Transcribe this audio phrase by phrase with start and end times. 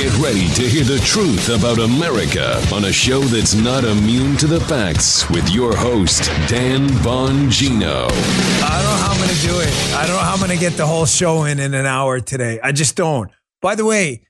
[0.00, 4.46] Get ready to hear the truth about America on a show that's not immune to
[4.46, 8.08] the facts with your host, Dan Bongino.
[8.08, 9.94] I don't know how I'm going to do it.
[9.94, 12.18] I don't know how I'm going to get the whole show in in an hour
[12.18, 12.58] today.
[12.62, 13.30] I just don't.
[13.60, 14.24] By the way,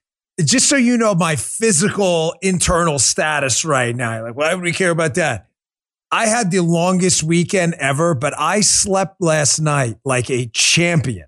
[0.45, 4.91] just so you know my physical internal status right now, like, why would we care
[4.91, 5.51] about that?
[6.11, 11.27] I had the longest weekend ever, but I slept last night like a champion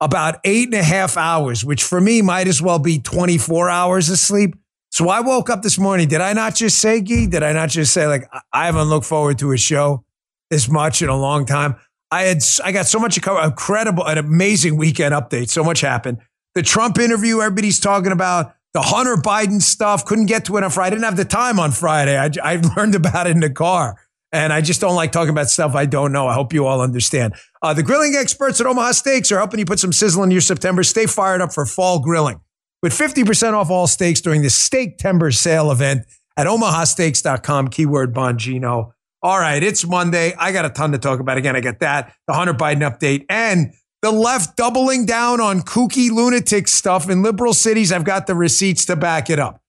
[0.00, 4.10] about eight and a half hours, which for me might as well be 24 hours
[4.10, 4.54] of sleep.
[4.90, 6.08] So I woke up this morning.
[6.08, 7.26] Did I not just say, Gee?
[7.26, 10.04] Did I not just say, like, I haven't looked forward to a show
[10.50, 11.76] as much in a long time?
[12.10, 15.50] I had, I got so much incredible, an amazing weekend update.
[15.50, 16.18] So much happened.
[16.54, 20.04] The Trump interview, everybody's talking about the Hunter Biden stuff.
[20.04, 20.88] Couldn't get to it on Friday.
[20.88, 22.16] I didn't have the time on Friday.
[22.18, 23.96] I, I learned about it in the car.
[24.32, 26.26] And I just don't like talking about stuff I don't know.
[26.26, 27.34] I hope you all understand.
[27.62, 30.40] Uh, the grilling experts at Omaha Steaks are helping you put some sizzle in your
[30.40, 30.82] September.
[30.82, 32.40] Stay fired up for fall grilling
[32.82, 38.92] with 50% off all steaks during the Steaktember sale event at omahasteaks.com, keyword Bongino.
[39.22, 40.34] All right, it's Monday.
[40.38, 41.38] I got a ton to talk about.
[41.38, 46.10] Again, I got that, the Hunter Biden update, and the left doubling down on kooky
[46.10, 47.90] lunatic stuff in liberal cities.
[47.90, 49.60] I've got the receipts to back it up.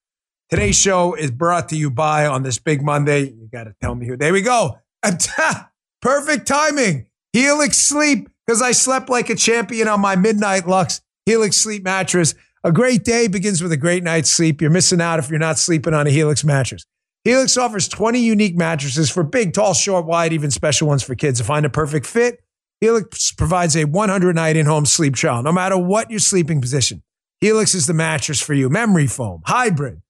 [0.50, 3.24] Today's show is brought to you by on this big Monday.
[3.24, 4.16] You got to tell me who.
[4.16, 4.78] There we go.
[6.02, 7.08] Perfect timing.
[7.34, 12.34] Helix Sleep, because I slept like a champion on my Midnight Luxe Helix Sleep mattress.
[12.64, 14.62] A great day begins with a great night's sleep.
[14.62, 16.86] You're missing out if you're not sleeping on a Helix mattress.
[17.26, 21.40] Helix offers 20 unique mattresses for big, tall, short, wide, even special ones for kids
[21.40, 22.42] to find a perfect fit.
[22.80, 27.04] Helix provides a 100 night in home sleep trial, no matter what your sleeping position.
[27.42, 28.70] Helix is the mattress for you.
[28.70, 30.02] Memory foam, hybrid,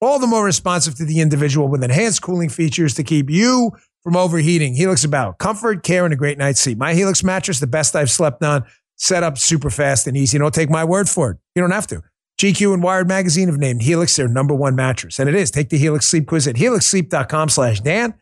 [0.00, 4.16] all the more responsive to the individual with enhanced cooling features to keep you from
[4.16, 4.74] overheating.
[4.74, 6.78] Helix about comfort, care, and a great night's sleep.
[6.78, 8.64] My Helix mattress, the best I've slept on,
[8.96, 10.38] set up super fast and easy.
[10.38, 11.36] Don't take my word for it.
[11.54, 12.02] You don't have to.
[12.38, 15.18] GQ and Wired Magazine have named Helix their number one mattress.
[15.18, 15.50] And it is.
[15.50, 18.14] Take the Helix Sleep Quiz at helixsleep.com slash Dan.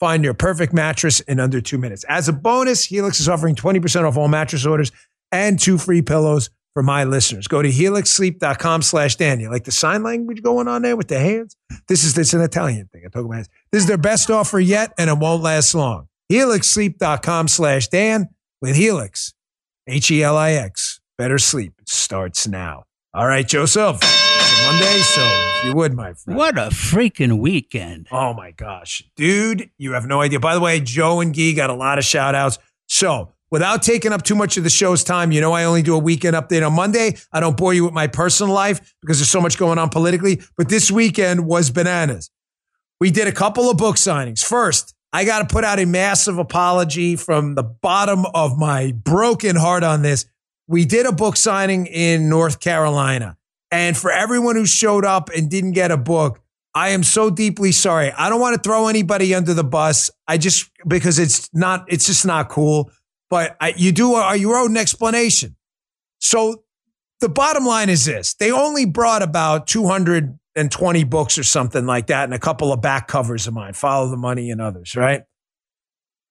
[0.00, 2.04] Find your perfect mattress in under two minutes.
[2.08, 4.90] As a bonus, Helix is offering 20% off all mattress orders
[5.32, 7.48] and two free pillows for my listeners.
[7.48, 9.40] Go to helixsleep.com slash Dan.
[9.40, 11.56] You like the sign language going on there with the hands?
[11.88, 13.02] This is this an Italian thing.
[13.04, 13.48] I talk about hands.
[13.72, 16.06] This is their best offer yet, and it won't last long.
[16.30, 18.28] Helixsleep.com slash Dan
[18.62, 19.34] with Helix.
[19.88, 21.00] H-E-L-I-X.
[21.16, 22.84] Better sleep starts now.
[23.12, 23.98] All right, Joseph.
[24.00, 26.38] It's Monday, so if you would, my friend.
[26.38, 28.06] What a freaking weekend.
[28.12, 29.02] Oh my gosh.
[29.16, 30.38] Dude, you have no idea.
[30.38, 32.60] By the way, Joe and Gee got a lot of shout outs.
[32.86, 35.94] So without taking up too much of the show's time, you know, I only do
[35.94, 37.16] a weekend update on Monday.
[37.32, 40.40] I don't bore you with my personal life because there's so much going on politically.
[40.56, 42.30] But this weekend was bananas.
[43.00, 44.44] We did a couple of book signings.
[44.44, 49.56] First, I got to put out a massive apology from the bottom of my broken
[49.56, 50.26] heart on this.
[50.66, 53.36] We did a book signing in North Carolina.
[53.70, 56.40] And for everyone who showed up and didn't get a book,
[56.74, 58.12] I am so deeply sorry.
[58.12, 60.10] I don't want to throw anybody under the bus.
[60.26, 62.90] I just, because it's not, it's just not cool
[63.30, 65.56] but I, you do are you owed an explanation.
[66.20, 66.64] So
[67.20, 71.44] the bottom line is this: they only brought about two hundred and twenty books or
[71.44, 74.60] something like that, and a couple of back covers of mine, Follow the Money and
[74.60, 74.94] others.
[74.96, 75.22] Right?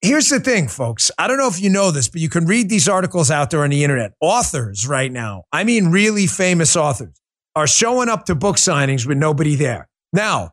[0.01, 1.09] Here's the thing, folks.
[1.17, 3.63] I don't know if you know this, but you can read these articles out there
[3.63, 4.13] on the internet.
[4.21, 7.19] Authors right now, I mean, really famous authors,
[7.55, 9.89] are showing up to book signings with nobody there.
[10.13, 10.51] Now,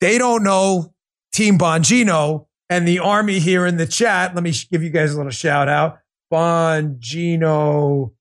[0.00, 0.94] they don't know
[1.32, 4.34] Team Bongino and the army here in the chat.
[4.34, 5.98] Let me give you guys a little shout out.
[6.32, 8.12] Bongino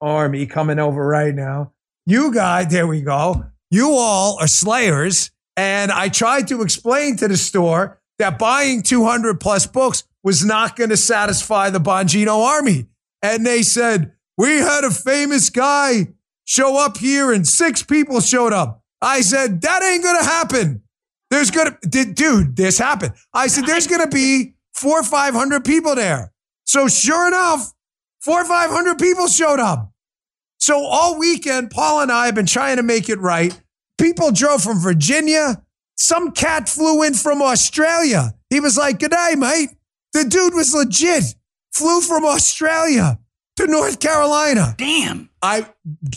[0.00, 1.72] Army coming over right now.
[2.06, 3.46] You guys, there we go.
[3.68, 5.32] You all are slayers.
[5.56, 10.76] And I tried to explain to the store that buying 200 plus books was not
[10.76, 12.86] going to satisfy the Bongino army.
[13.22, 16.14] And they said, We had a famous guy
[16.44, 18.84] show up here and six people showed up.
[19.02, 20.82] I said, That ain't going to happen.
[21.30, 23.14] There's gonna, dude, this happened.
[23.34, 26.32] I said, there's gonna be four or 500 people there.
[26.64, 27.72] So sure enough,
[28.20, 29.92] four or 500 people showed up.
[30.58, 33.60] So all weekend, Paul and I have been trying to make it right.
[33.98, 35.62] People drove from Virginia.
[35.96, 38.34] Some cat flew in from Australia.
[38.50, 39.70] He was like, Good day, mate.
[40.12, 41.34] The dude was legit.
[41.72, 43.18] Flew from Australia
[43.56, 44.74] to North Carolina.
[44.78, 45.30] Damn.
[45.42, 45.66] I,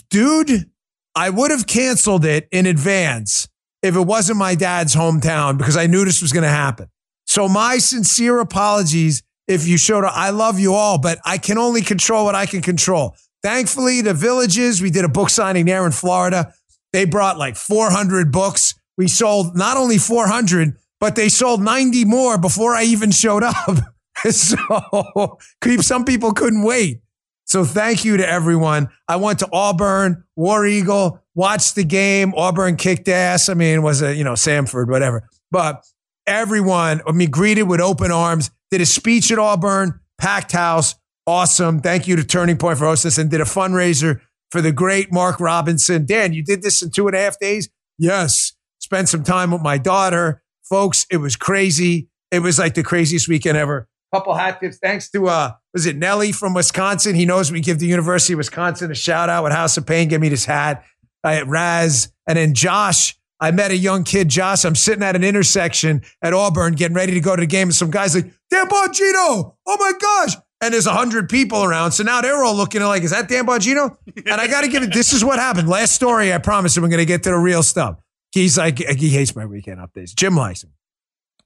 [0.09, 0.69] dude,
[1.15, 3.47] I would have canceled it in advance
[3.81, 6.87] if it wasn't my dad's hometown because I knew this was going to happen.
[7.25, 10.13] So my sincere apologies if you showed up.
[10.15, 13.15] I love you all, but I can only control what I can control.
[13.41, 16.53] Thankfully, the villages, we did a book signing there in Florida.
[16.91, 18.75] They brought like 400 books.
[18.97, 23.77] We sold not only 400, but they sold 90 more before I even showed up.
[24.29, 25.37] so
[25.81, 27.01] some people couldn't wait.
[27.49, 28.89] So thank you to everyone.
[29.07, 32.31] I went to Auburn, War Eagle, watched the game.
[32.37, 33.49] Auburn kicked ass.
[33.49, 35.27] I mean, was it, you know, Samford, whatever.
[35.49, 35.83] But
[36.27, 40.93] everyone, I mean, greeted with open arms, did a speech at Auburn, packed house.
[41.25, 41.81] Awesome.
[41.81, 44.21] Thank you to Turning Point for hosting us and did a fundraiser
[44.51, 46.05] for the great Mark Robinson.
[46.05, 47.67] Dan, you did this in two and a half days?
[47.97, 48.53] Yes.
[48.77, 50.43] Spent some time with my daughter.
[50.69, 52.09] Folks, it was crazy.
[52.29, 53.87] It was like the craziest weekend ever.
[54.13, 54.77] Couple hat tips.
[54.81, 57.15] Thanks to uh, was it Nelly from Wisconsin?
[57.15, 60.07] He knows we give the University of Wisconsin a shout out with House of Pain.
[60.07, 60.83] Give me this hat.
[61.23, 63.15] I Raz and then Josh.
[63.41, 64.65] I met a young kid, Josh.
[64.65, 67.75] I'm sitting at an intersection at Auburn, getting ready to go to the game, and
[67.75, 69.55] some guys like Dan Bongino.
[69.65, 70.35] Oh my gosh!
[70.59, 73.29] And there's a hundred people around, so now they're all looking at like, is that
[73.29, 73.95] Dan Bongino?
[74.25, 74.91] And I got to give it.
[74.93, 75.69] This is what happened.
[75.69, 76.33] Last story.
[76.33, 76.77] I promise.
[76.77, 77.97] We're going to get to the real stuff.
[78.33, 80.13] He's like, he hates my weekend updates.
[80.13, 80.71] Jim likes him.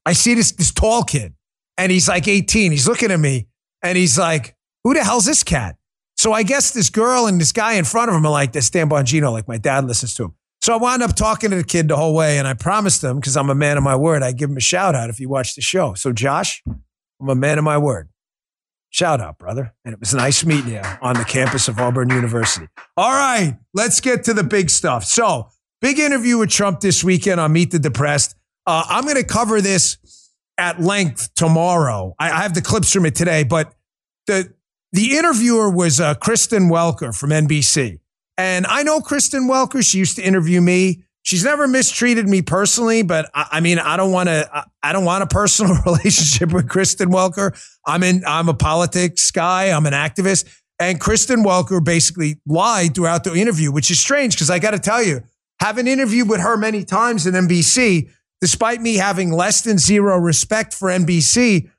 [0.06, 1.36] I see this this tall kid,
[1.78, 2.72] and he's like 18.
[2.72, 3.48] He's looking at me,
[3.82, 5.76] and he's like, "Who the hell's this cat?"
[6.16, 8.70] So I guess this girl and this guy in front of him are like, "This
[8.70, 10.36] Dan Bongino." Like my dad listens to him.
[10.62, 13.18] So I wound up talking to the kid the whole way, and I promised him
[13.18, 14.24] because I'm a man of my word.
[14.24, 15.94] I give him a shout out if you watch the show.
[15.94, 18.10] So Josh, I'm a man of my word.
[18.90, 19.74] Shout out, brother.
[19.84, 22.68] And it was nice meeting you on the campus of Auburn University.
[22.96, 25.04] All right, let's get to the big stuff.
[25.04, 25.50] So,
[25.82, 28.36] big interview with Trump this weekend on Meet the Depressed.
[28.68, 29.98] Uh, I'm going to cover this
[30.58, 32.16] at length tomorrow.
[32.20, 33.74] I, I, have the clips from it today, but
[34.28, 34.54] the
[34.92, 38.00] the interviewer was uh, Kristen Welker from NBC,
[38.38, 39.84] and I know Kristen Welker.
[39.84, 41.04] She used to interview me.
[41.24, 44.66] She's never mistreated me personally, but I, I mean, I don't want to.
[44.84, 47.60] I don't want a personal relationship with Kristen Welker.
[47.86, 48.24] I'm in.
[48.28, 49.72] I'm a politics guy.
[49.76, 50.46] I'm an activist,
[50.80, 54.80] and Kristen Welker basically lied throughout the interview, which is strange because I got to
[54.80, 55.22] tell you,
[55.60, 58.10] having interviewed with her many times in NBC,
[58.44, 61.70] despite me having less than zero respect for NBC,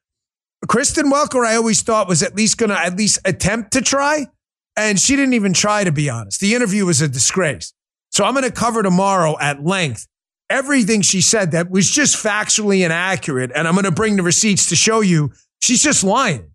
[0.67, 4.29] Kristen Welker, I always thought was at least going to at least attempt to try.
[4.75, 6.41] And she didn't even try, to be honest.
[6.41, 7.75] The interview was a disgrace.
[8.13, 10.09] So I'm going to cover tomorrow at length
[10.49, 13.53] everything she said that was just factually inaccurate.
[13.55, 16.53] And I'm going to bring the receipts to show you she's just lying.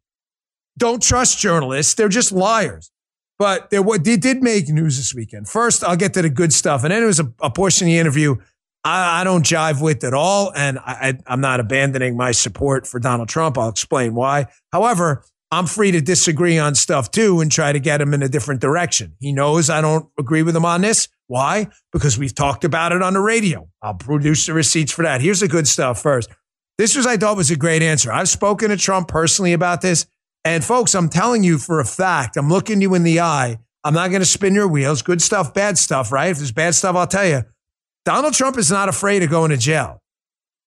[0.75, 1.93] Don't trust journalists.
[1.93, 2.89] They're just liars.
[3.37, 5.47] But they, did make news this weekend.
[5.47, 6.83] First, I'll get to the good stuff.
[6.83, 8.37] And then it was a, a portion of the interview
[8.89, 10.51] I, I don't jive with at all.
[10.55, 13.57] And I, I'm not abandoning my support for Donald Trump.
[13.57, 14.47] I'll explain why.
[14.73, 18.29] However, I'm free to disagree on stuff too and try to get him in a
[18.29, 19.15] different direction.
[19.19, 21.07] He knows I don't agree with him on this.
[21.27, 21.67] Why?
[21.91, 23.69] Because we've talked about it on the radio.
[23.81, 25.21] I'll produce the receipts for that.
[25.21, 26.29] Here's the good stuff first.
[26.77, 28.11] This was, I thought, was a great answer.
[28.11, 30.07] I've spoken to Trump personally about this.
[30.45, 33.59] And folks, I'm telling you for a fact, I'm looking you in the eye.
[33.83, 35.01] I'm not going to spin your wheels.
[35.01, 36.29] Good stuff, bad stuff, right?
[36.29, 37.41] If there's bad stuff, I'll tell you.
[38.09, 40.01] Donald Trump is not afraid of going to jail.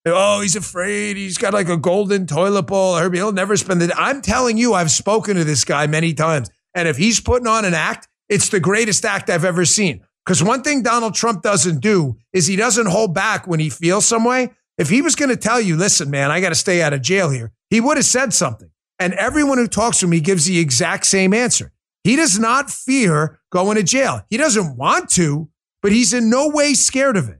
[0.05, 1.17] Oh, he's afraid.
[1.17, 2.95] He's got like a golden toilet bowl.
[2.95, 3.93] Herbie, He'll never spend the.
[3.97, 7.65] I'm telling you, I've spoken to this guy many times, and if he's putting on
[7.65, 10.05] an act, it's the greatest act I've ever seen.
[10.25, 14.05] Because one thing Donald Trump doesn't do is he doesn't hold back when he feels
[14.05, 14.51] some way.
[14.77, 17.01] If he was going to tell you, listen, man, I got to stay out of
[17.01, 18.69] jail here, he would have said something.
[18.99, 21.73] And everyone who talks to him, he gives the exact same answer.
[22.05, 24.21] He does not fear going to jail.
[24.29, 25.49] He doesn't want to,
[25.83, 27.39] but he's in no way scared of it.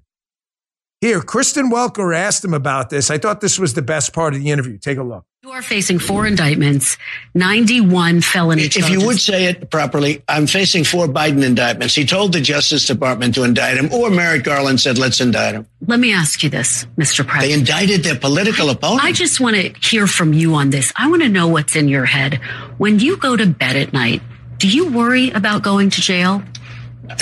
[1.02, 3.12] Here, Kristen Welker asked him about this.
[3.12, 4.78] I thought this was the best part of the interview.
[4.78, 5.26] Take a look.
[5.44, 6.98] You are facing four indictments,
[7.36, 8.90] 91 felony charges.
[8.90, 11.94] If you would say it properly, I'm facing four Biden indictments.
[11.94, 15.68] He told the Justice Department to indict him, or Merrick Garland said, let's indict him.
[15.86, 17.28] Let me ask you this, Mr.
[17.28, 17.42] President.
[17.42, 19.04] They indicted their political opponent.
[19.04, 20.94] I just want to hear from you on this.
[20.96, 22.36] I want to know what's in your head.
[22.78, 24.22] When you go to bed at night,
[24.60, 26.42] do you worry about going to jail?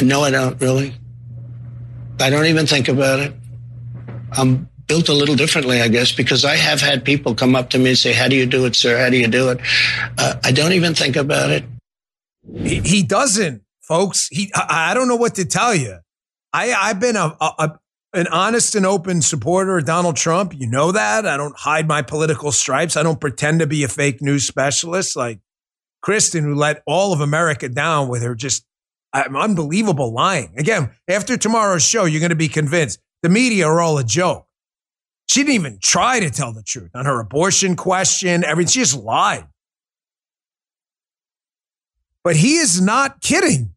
[0.04, 0.94] No, I don't really.
[2.22, 3.34] I don't even think about it.
[4.34, 7.80] I'm built a little differently, I guess, because I have had people come up to
[7.80, 8.98] me and say, How do you do it, sir?
[8.98, 9.60] How do you do it?
[10.18, 11.64] Uh, I don't even think about it.
[12.64, 14.28] He, doesn't, folks.
[14.30, 15.98] He, I, I, don't know what to tell you.
[16.54, 17.80] I, I've been a, a, a
[18.14, 20.54] an honest and open supporter of Donald Trump.
[20.54, 21.26] You know that.
[21.26, 22.98] I don't hide my political stripes.
[22.98, 25.40] I don't pretend to be a fake news specialist like
[26.02, 28.66] Kristen, who let all of America down with her just
[29.14, 30.54] unbelievable lying.
[30.58, 34.48] Again, after tomorrow's show, you're going to be convinced the media are all a joke.
[35.28, 38.44] She didn't even try to tell the truth on her abortion question.
[38.44, 38.72] Everything.
[38.72, 39.48] She just lied.
[42.24, 43.74] But he is not kidding.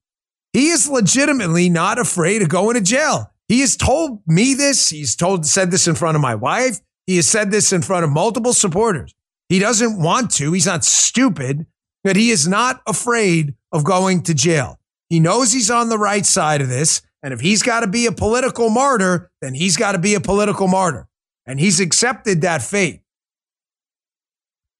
[0.52, 3.30] He is legitimately not afraid of going to jail.
[3.48, 4.88] He has told me this.
[4.88, 6.80] He's told said this in front of my wife.
[7.06, 9.14] He has said this in front of multiple supporters.
[9.48, 10.52] He doesn't want to.
[10.52, 11.66] He's not stupid,
[12.02, 14.78] but he is not afraid of going to jail.
[15.14, 17.00] He knows he's on the right side of this.
[17.23, 20.21] And if he's got to be a political martyr, then he's got to be a
[20.21, 21.06] political martyr.
[21.47, 23.02] And he's accepted that fate.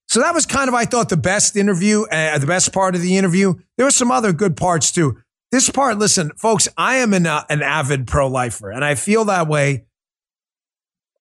[0.09, 3.01] So that was kind of, I thought, the best interview, uh, the best part of
[3.01, 3.55] the interview.
[3.77, 5.19] There were some other good parts too.
[5.53, 9.27] this part, listen, folks, I am an, uh, an avid pro lifer and I feel
[9.27, 9.85] that way.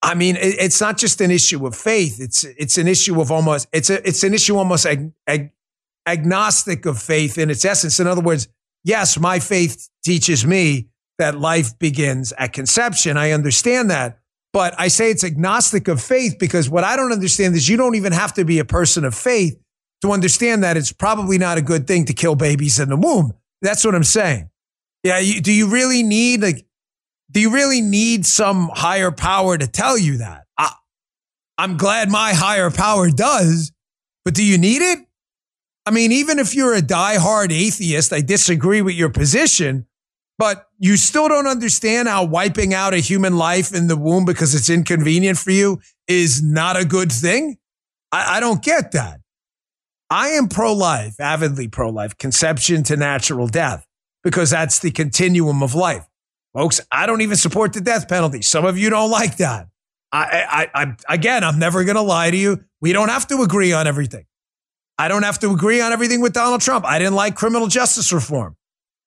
[0.01, 2.19] I mean, it, it's not just an issue of faith.
[2.19, 5.51] It's, it's an issue of almost, it's a, it's an issue almost ag, ag,
[6.07, 7.99] agnostic of faith in its essence.
[7.99, 8.47] In other words,
[8.83, 10.87] yes, my faith teaches me
[11.19, 13.17] that life begins at conception.
[13.17, 14.19] I understand that.
[14.51, 17.95] But I say it's agnostic of faith because what I don't understand is you don't
[17.95, 19.59] even have to be a person of faith
[20.01, 23.33] to understand that it's probably not a good thing to kill babies in the womb.
[23.61, 24.49] That's what I'm saying.
[25.03, 25.17] Yeah.
[25.19, 26.65] You, do you really need like,
[27.31, 30.43] do you really need some higher power to tell you that?
[30.57, 30.71] I,
[31.57, 33.71] I'm glad my higher power does,
[34.23, 34.99] but do you need it?
[35.85, 39.85] I mean, even if you're a diehard atheist, I disagree with your position,
[40.37, 44.55] but you still don't understand how wiping out a human life in the womb because
[44.55, 47.57] it's inconvenient for you is not a good thing.
[48.11, 49.19] I, I don't get that.
[50.09, 53.85] I am pro life, avidly pro life, conception to natural death,
[54.23, 56.07] because that's the continuum of life.
[56.53, 58.41] Folks, I don't even support the death penalty.
[58.41, 59.67] Some of you don't like that.
[60.11, 62.63] I, I, I again, I'm never going to lie to you.
[62.79, 64.25] We don't have to agree on everything.
[64.97, 66.85] I don't have to agree on everything with Donald Trump.
[66.85, 68.55] I didn't like criminal justice reform.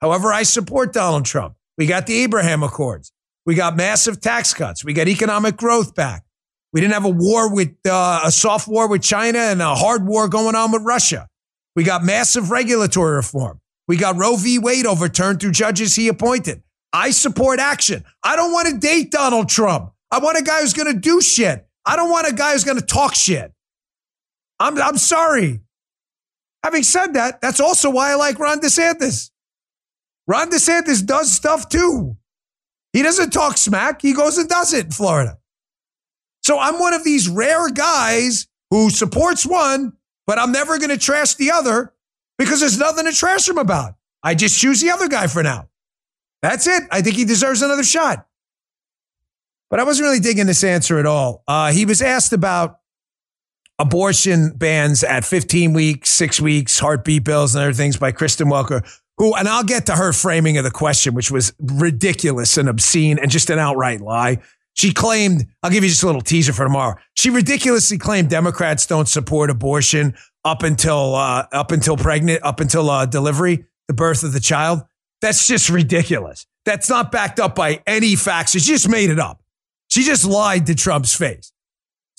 [0.00, 1.54] However, I support Donald Trump.
[1.78, 3.12] We got the Abraham Accords.
[3.44, 4.84] We got massive tax cuts.
[4.84, 6.24] We got economic growth back.
[6.72, 10.06] We didn't have a war with uh, a soft war with China and a hard
[10.06, 11.28] war going on with Russia.
[11.76, 13.60] We got massive regulatory reform.
[13.86, 14.58] We got Roe v.
[14.58, 16.62] Wade overturned through judges he appointed.
[16.92, 18.04] I support action.
[18.22, 19.92] I don't want to date Donald Trump.
[20.10, 21.66] I want a guy who's going to do shit.
[21.84, 23.52] I don't want a guy who's going to talk shit.
[24.58, 25.60] I'm, I'm sorry.
[26.66, 29.30] Having said that, that's also why I like Ron DeSantis.
[30.26, 32.16] Ron DeSantis does stuff too.
[32.92, 35.38] He doesn't talk smack, he goes and does it in Florida.
[36.42, 39.92] So I'm one of these rare guys who supports one,
[40.26, 41.94] but I'm never going to trash the other
[42.36, 43.94] because there's nothing to trash him about.
[44.24, 45.68] I just choose the other guy for now.
[46.42, 46.82] That's it.
[46.90, 48.26] I think he deserves another shot.
[49.70, 51.44] But I wasn't really digging this answer at all.
[51.46, 52.80] Uh, he was asked about
[53.78, 58.86] abortion bans at 15 weeks, six weeks, heartbeat bills, and other things by Kristen Welker,
[59.18, 63.18] who, and I'll get to her framing of the question, which was ridiculous and obscene
[63.18, 64.38] and just an outright lie.
[64.74, 66.96] She claimed, I'll give you just a little teaser for tomorrow.
[67.14, 70.14] She ridiculously claimed Democrats don't support abortion
[70.44, 74.82] up until uh, up until pregnant, up until uh, delivery, the birth of the child.
[75.22, 76.46] That's just ridiculous.
[76.66, 78.52] That's not backed up by any facts.
[78.52, 79.42] She just made it up.
[79.88, 81.52] She just lied to Trump's face.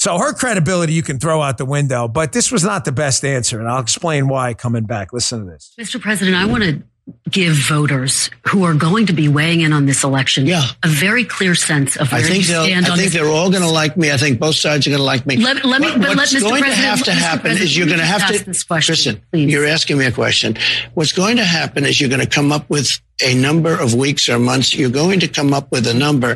[0.07, 3.25] So her credibility you can throw out the window, but this was not the best
[3.25, 3.59] answer.
[3.59, 5.11] And I'll explain why coming back.
[5.11, 5.73] Listen to this.
[5.77, 5.99] Mr.
[5.99, 6.81] President, I want to
[7.29, 10.63] give voters who are going to be weighing in on this election yeah.
[10.81, 13.21] a very clear sense of where I think you stand I on think this.
[13.21, 14.09] they're all going to like me.
[14.09, 15.35] I think both sides are going to like me.
[15.35, 16.39] Let, let me, What- but let what's Mr.
[16.41, 17.13] going President, to have to Mr.
[17.13, 19.21] happen President, is you're going to have to this question, listen.
[19.33, 19.51] please.
[19.51, 20.55] You're asking me a question.
[20.93, 24.29] What's going to happen is you're going to come up with a number of weeks
[24.29, 24.73] or months.
[24.73, 26.35] You're going to come up with a number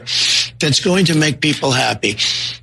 [0.59, 2.17] that's going to make people happy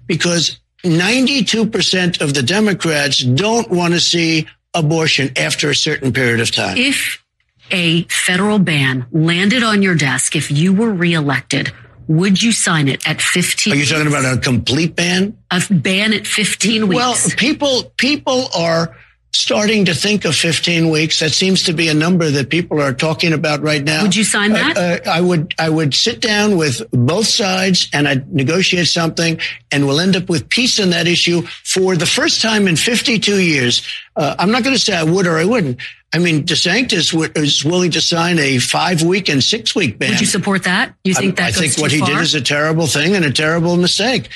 [0.07, 6.51] because 92% of the Democrats don't want to see abortion after a certain period of
[6.51, 6.77] time.
[6.77, 7.23] if
[7.71, 11.73] a federal ban landed on your desk, if you were reelected,
[12.07, 13.73] would you sign it at 15?
[13.73, 15.37] Are you talking about a complete ban?
[15.51, 16.97] a ban at 15 weeks?
[16.97, 18.97] Well, people people are
[19.33, 21.21] starting to think of 15 weeks.
[21.21, 24.03] That seems to be a number that people are talking about right now.
[24.03, 24.77] Would you sign that?
[24.77, 25.55] Uh, uh, I would.
[25.59, 29.39] I would sit down with both sides and I'd negotiate something,
[29.71, 33.41] and we'll end up with peace on that issue for the first time in 52
[33.41, 33.87] years.
[34.17, 35.79] Uh, I'm not going to say I would or I wouldn't.
[36.15, 40.11] I mean, DeSantis w- is willing to sign a five week and six week ban.
[40.11, 40.95] would you support that?
[41.05, 42.09] You think that I think what he far?
[42.09, 44.31] did is a terrible thing and a terrible mistake.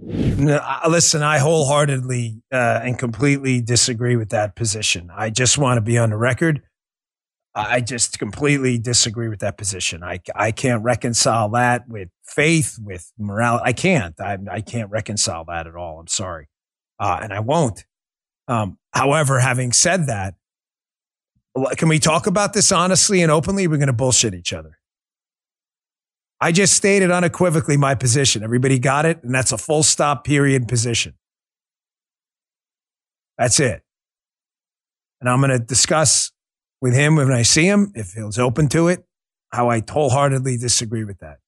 [0.00, 5.10] Listen, I wholeheartedly uh, and completely disagree with that position.
[5.14, 6.62] I just want to be on the record.
[7.54, 10.04] I I just completely disagree with that position.
[10.04, 13.64] I, I can't reconcile that with faith, with morality.
[13.66, 14.20] I can't.
[14.20, 15.98] I, I can't reconcile that at all.
[15.98, 16.48] I'm sorry.
[17.00, 17.84] Uh, and I won't.
[18.46, 20.34] Um, however, having said that,
[21.76, 23.66] can we talk about this honestly and openly?
[23.66, 24.77] We're going to bullshit each other.
[26.40, 28.42] I just stated unequivocally my position.
[28.42, 29.22] Everybody got it?
[29.22, 31.14] And that's a full stop period position.
[33.36, 33.82] That's it.
[35.20, 36.30] And I'm going to discuss
[36.80, 39.04] with him when I see him, if he's open to it,
[39.52, 41.38] how I wholeheartedly disagree with that.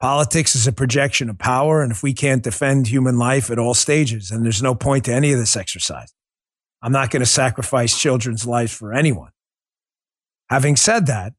[0.00, 1.82] Politics is a projection of power.
[1.82, 5.14] And if we can't defend human life at all stages, then there's no point to
[5.14, 6.12] any of this exercise.
[6.82, 9.30] I'm not going to sacrifice children's lives for anyone.
[10.50, 11.32] Having said that,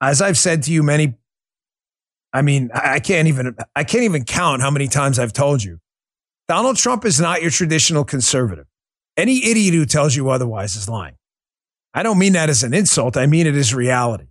[0.00, 1.14] as I've said to you many
[2.32, 5.78] I mean, I can't even I can't even count how many times I've told you.
[6.48, 8.66] Donald Trump is not your traditional conservative.
[9.16, 11.16] Any idiot who tells you otherwise is lying.
[11.94, 13.16] I don't mean that as an insult.
[13.16, 14.26] I mean it as reality.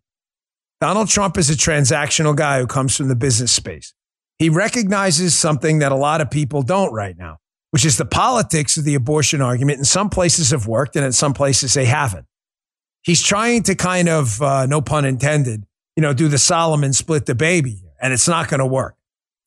[0.79, 3.93] Donald Trump is a transactional guy who comes from the business space.
[4.39, 7.37] He recognizes something that a lot of people don't right now,
[7.69, 9.77] which is the politics of the abortion argument.
[9.77, 12.25] In some places have worked and in some places they haven't.
[13.03, 15.65] He's trying to kind of, uh, no pun intended,
[15.95, 18.95] you know, do the Solomon split the baby, and it's not going to work.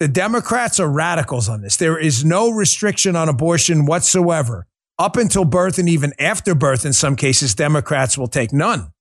[0.01, 1.77] The Democrats are radicals on this.
[1.77, 4.67] There is no restriction on abortion whatsoever.
[4.99, 8.93] Up until birth and even after birth, in some cases, Democrats will take none.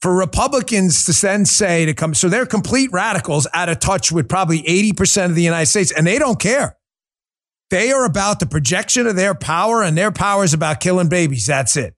[0.00, 4.28] For Republicans to then say to come, so they're complete radicals out of touch with
[4.28, 6.76] probably 80% of the United States, and they don't care.
[7.70, 11.46] They are about the projection of their power, and their power is about killing babies.
[11.46, 11.94] That's it.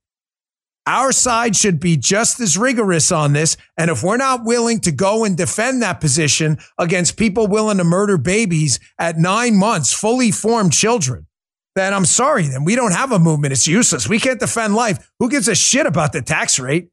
[0.86, 3.56] Our side should be just as rigorous on this.
[3.78, 7.84] And if we're not willing to go and defend that position against people willing to
[7.84, 11.26] murder babies at nine months, fully formed children,
[11.74, 13.52] then I'm sorry, then we don't have a movement.
[13.52, 14.08] It's useless.
[14.08, 15.10] We can't defend life.
[15.18, 16.90] Who gives a shit about the tax rate?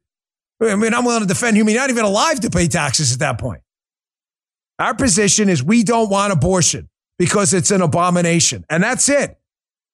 [0.61, 3.39] I mean, I'm willing to defend human, not even alive to pay taxes at that
[3.39, 3.61] point.
[4.79, 6.87] Our position is we don't want abortion
[7.19, 8.65] because it's an abomination.
[8.69, 9.37] And that's it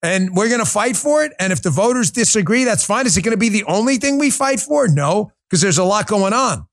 [0.02, 1.34] and we're going to fight for it.
[1.40, 3.06] And if the voters disagree, that's fine.
[3.06, 4.88] Is it going to be the only thing we fight for?
[4.88, 6.68] No, because there's a lot going on.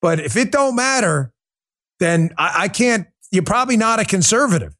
[0.00, 1.32] But if it don't matter,
[2.00, 3.06] then I, I can't.
[3.30, 4.74] You're probably not a conservative.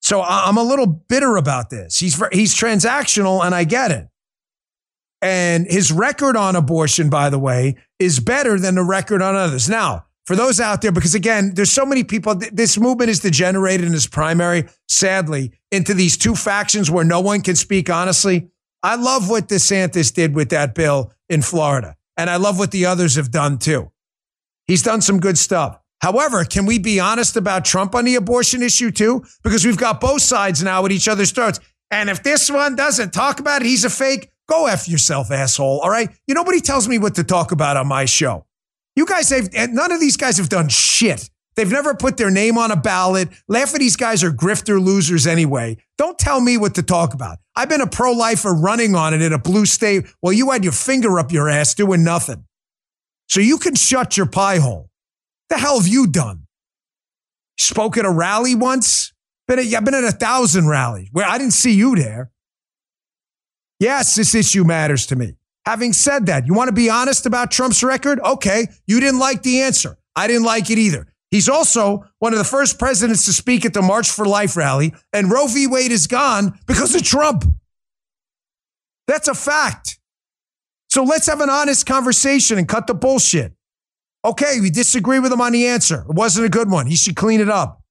[0.00, 1.98] So I'm a little bitter about this.
[1.98, 4.08] He's he's transactional, and I get it.
[5.22, 9.68] And his record on abortion, by the way, is better than the record on others.
[9.68, 13.86] Now, for those out there, because again, there's so many people, this movement is degenerated
[13.86, 18.48] in its primary, sadly, into these two factions where no one can speak honestly.
[18.82, 22.86] I love what DeSantis did with that bill in Florida, and I love what the
[22.86, 23.90] others have done too.
[24.66, 25.78] He's done some good stuff.
[26.00, 29.24] However, can we be honest about Trump on the abortion issue too?
[29.42, 31.58] Because we've got both sides now at each other's throats.
[31.90, 34.30] And if this one doesn't talk about it, he's a fake.
[34.48, 35.80] Go F yourself, asshole.
[35.80, 36.10] All right.
[36.26, 38.44] You nobody tells me what to talk about on my show.
[38.96, 41.30] You guys have none of these guys have done shit.
[41.54, 43.28] They've never put their name on a ballot.
[43.50, 45.78] Half of these guys are grifter losers anyway.
[45.96, 47.38] Don't tell me what to talk about.
[47.54, 50.64] I've been a pro lifer running on it in a blue state while you had
[50.64, 52.44] your finger up your ass doing nothing.
[53.28, 54.90] So you can shut your pie hole.
[55.48, 56.46] The hell have you done?
[57.58, 59.12] Spoke at a rally once?
[59.48, 62.30] Been at, I've been at a thousand rallies where I didn't see you there.
[63.80, 65.36] Yes, this issue matters to me.
[65.66, 68.20] Having said that, you want to be honest about Trump's record?
[68.20, 69.98] Okay, you didn't like the answer.
[70.14, 71.08] I didn't like it either.
[71.32, 74.94] He's also one of the first presidents to speak at the March for Life rally,
[75.12, 75.66] and Roe v.
[75.66, 77.44] Wade is gone because of Trump.
[79.08, 79.98] That's a fact.
[80.88, 83.52] So let's have an honest conversation and cut the bullshit.
[84.24, 86.06] Okay, we disagree with him on the answer.
[86.08, 86.86] It wasn't a good one.
[86.86, 87.82] He should clean it up.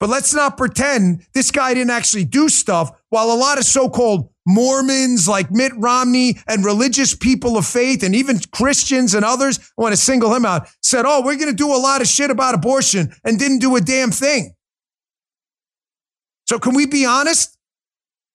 [0.00, 3.90] But let's not pretend this guy didn't actually do stuff while a lot of so
[3.90, 9.58] called Mormons like Mitt Romney and religious people of faith and even Christians and others,
[9.78, 12.08] I want to single him out, said, Oh, we're going to do a lot of
[12.08, 14.54] shit about abortion and didn't do a damn thing.
[16.48, 17.56] So can we be honest?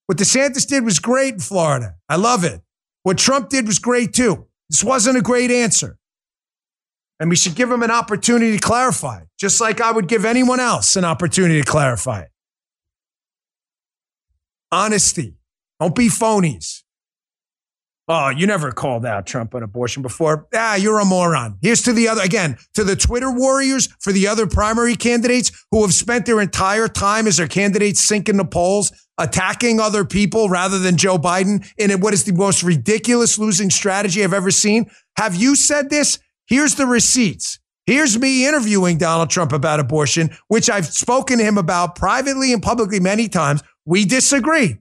[0.06, 1.95] What DeSantis did was great in Florida.
[2.08, 2.62] I love it.
[3.01, 4.47] What Trump did was great too.
[4.69, 5.97] This wasn't a great answer.
[7.19, 10.60] And we should give him an opportunity to clarify just like I would give anyone
[10.60, 12.30] else an opportunity to clarify it.
[14.71, 15.36] Honesty.
[15.80, 16.84] Don't be phonies.
[18.08, 20.47] Oh, you never called out Trump on abortion before.
[20.54, 21.58] Ah, you're a moron.
[21.62, 25.82] Here's to the other, again, to the Twitter warriors for the other primary candidates who
[25.82, 30.49] have spent their entire time as their candidates sink in the polls, attacking other people
[30.49, 34.86] rather than Joe Biden in what is the most ridiculous losing strategy I've ever seen.
[35.17, 36.19] Have you said this?
[36.47, 37.60] Here's the receipts.
[37.86, 42.62] Here's me interviewing Donald Trump about abortion, which I've spoken to him about privately and
[42.62, 43.62] publicly many times.
[43.86, 44.79] We disagree.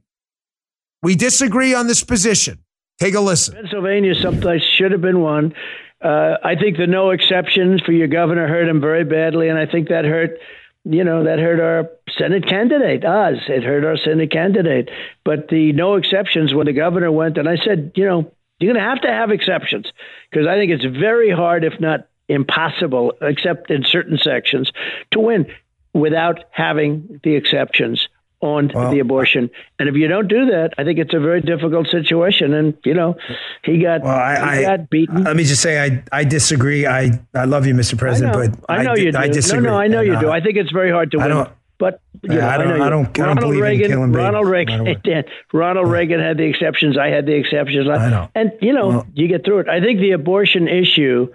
[1.02, 2.64] We disagree on this position.
[2.98, 3.54] Take a listen.
[3.54, 5.54] Pennsylvania someplace should have been one.
[6.00, 9.66] Uh, I think the no exceptions for your governor hurt him very badly, and I
[9.66, 10.38] think that hurt,
[10.84, 13.36] you know, that hurt our Senate candidate, us.
[13.48, 14.90] It hurt our Senate candidate.
[15.24, 18.32] But the no exceptions when the governor went, and I said, you know,
[18.64, 19.86] you're going to have to have exceptions
[20.30, 24.70] because I think it's very hard, if not impossible, except in certain sections,
[25.10, 25.46] to win
[25.92, 28.08] without having the exceptions
[28.40, 29.50] on well, the abortion.
[29.78, 32.54] And if you don't do that, I think it's a very difficult situation.
[32.54, 33.16] And you know,
[33.62, 35.24] he got well, I, he I, got beaten.
[35.24, 36.86] Let me just say, I I disagree.
[36.86, 37.98] I I love you, Mr.
[37.98, 39.18] President, I but I know I, you do.
[39.18, 39.62] I disagree.
[39.62, 40.30] No, no, I know you uh, do.
[40.30, 41.46] I think it's very hard to win.
[41.84, 45.24] But you know, I don't, I, know I don't, I don't Ronald Reagan, Ronald Reagan,
[45.52, 46.96] Ronald Reagan had the exceptions.
[46.96, 47.90] I had the exceptions.
[47.90, 48.30] I know.
[48.34, 49.68] And you know, well, you get through it.
[49.68, 51.28] I think the abortion issue.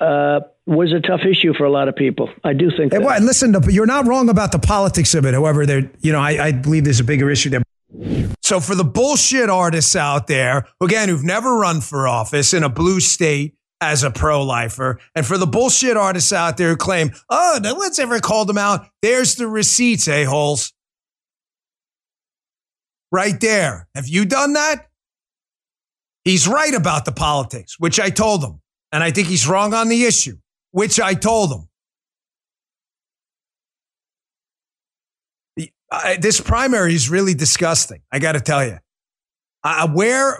[0.00, 2.30] Uh, was a tough issue for a lot of people.
[2.42, 2.92] I do think.
[2.92, 3.02] That.
[3.02, 5.34] Well, listen, you're not wrong about the politics of it.
[5.34, 7.62] However, there, you know, I, I believe there's a bigger issue there.
[8.40, 12.70] So for the bullshit artists out there, again, who've never run for office in a
[12.70, 17.58] blue state as a pro-lifer, and for the bullshit artists out there who claim, oh,
[17.62, 20.72] no one's ever called them out, there's the receipts, a-holes.
[23.12, 23.88] Right there.
[23.94, 24.88] Have you done that?
[26.24, 28.60] He's right about the politics, which I told him.
[28.92, 30.36] And I think he's wrong on the issue,
[30.72, 31.68] which I told him.
[35.90, 38.02] Uh, this primary is really disgusting.
[38.12, 38.78] I got to tell you.
[39.64, 40.38] Uh, where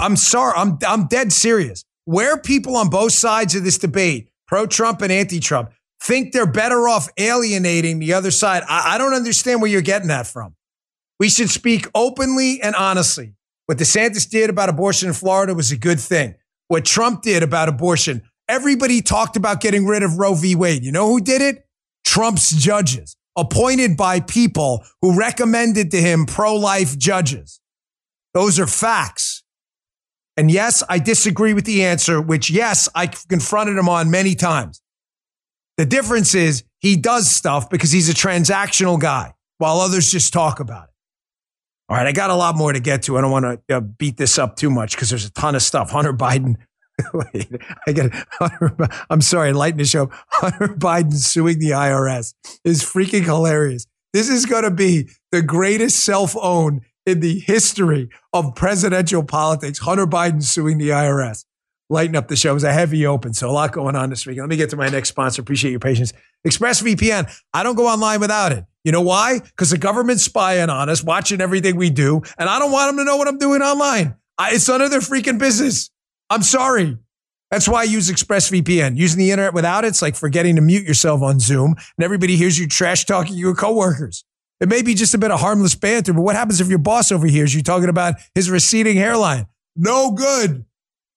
[0.00, 1.84] I'm sorry, I'm I'm dead serious.
[2.08, 7.10] Where people on both sides of this debate, pro-Trump and anti-Trump, think they're better off
[7.18, 8.62] alienating the other side.
[8.66, 10.54] I, I don't understand where you're getting that from.
[11.20, 13.34] We should speak openly and honestly.
[13.66, 16.34] What DeSantis did about abortion in Florida was a good thing.
[16.68, 20.54] What Trump did about abortion, everybody talked about getting rid of Roe v.
[20.54, 20.84] Wade.
[20.84, 21.66] You know who did it?
[22.06, 27.60] Trump's judges appointed by people who recommended to him pro life judges.
[28.32, 29.27] Those are facts.
[30.38, 34.80] And yes, I disagree with the answer, which, yes, I confronted him on many times.
[35.76, 40.60] The difference is he does stuff because he's a transactional guy while others just talk
[40.60, 40.90] about it.
[41.88, 43.18] All right, I got a lot more to get to.
[43.18, 45.62] I don't want to uh, beat this up too much because there's a ton of
[45.62, 45.90] stuff.
[45.90, 46.54] Hunter Biden
[47.12, 47.48] Wait,
[47.86, 48.90] I get it.
[49.10, 50.10] I'm sorry, enlighten the show.
[50.28, 53.86] Hunter Biden suing the IRS is freaking hilarious.
[54.12, 59.78] This is going to be the greatest self own in the history of presidential politics.
[59.78, 61.44] Hunter Biden suing the IRS.
[61.90, 62.50] Lighten up the show.
[62.50, 64.38] It was a heavy open, so a lot going on this week.
[64.38, 65.40] Let me get to my next sponsor.
[65.40, 66.12] Appreciate your patience.
[66.46, 67.34] ExpressVPN.
[67.54, 68.64] I don't go online without it.
[68.84, 69.38] You know why?
[69.40, 72.98] Because the government's spying on us, watching everything we do, and I don't want them
[72.98, 74.16] to know what I'm doing online.
[74.36, 75.90] I, it's none of their freaking business.
[76.30, 76.98] I'm sorry.
[77.50, 78.96] That's why I use ExpressVPN.
[78.96, 82.36] Using the internet without it, it's like forgetting to mute yourself on Zoom and everybody
[82.36, 84.24] hears you trash talking your coworkers.
[84.60, 87.12] It may be just a bit of harmless banter, but what happens if your boss
[87.12, 89.46] overhears you talking about his receding hairline?
[89.76, 90.64] No good.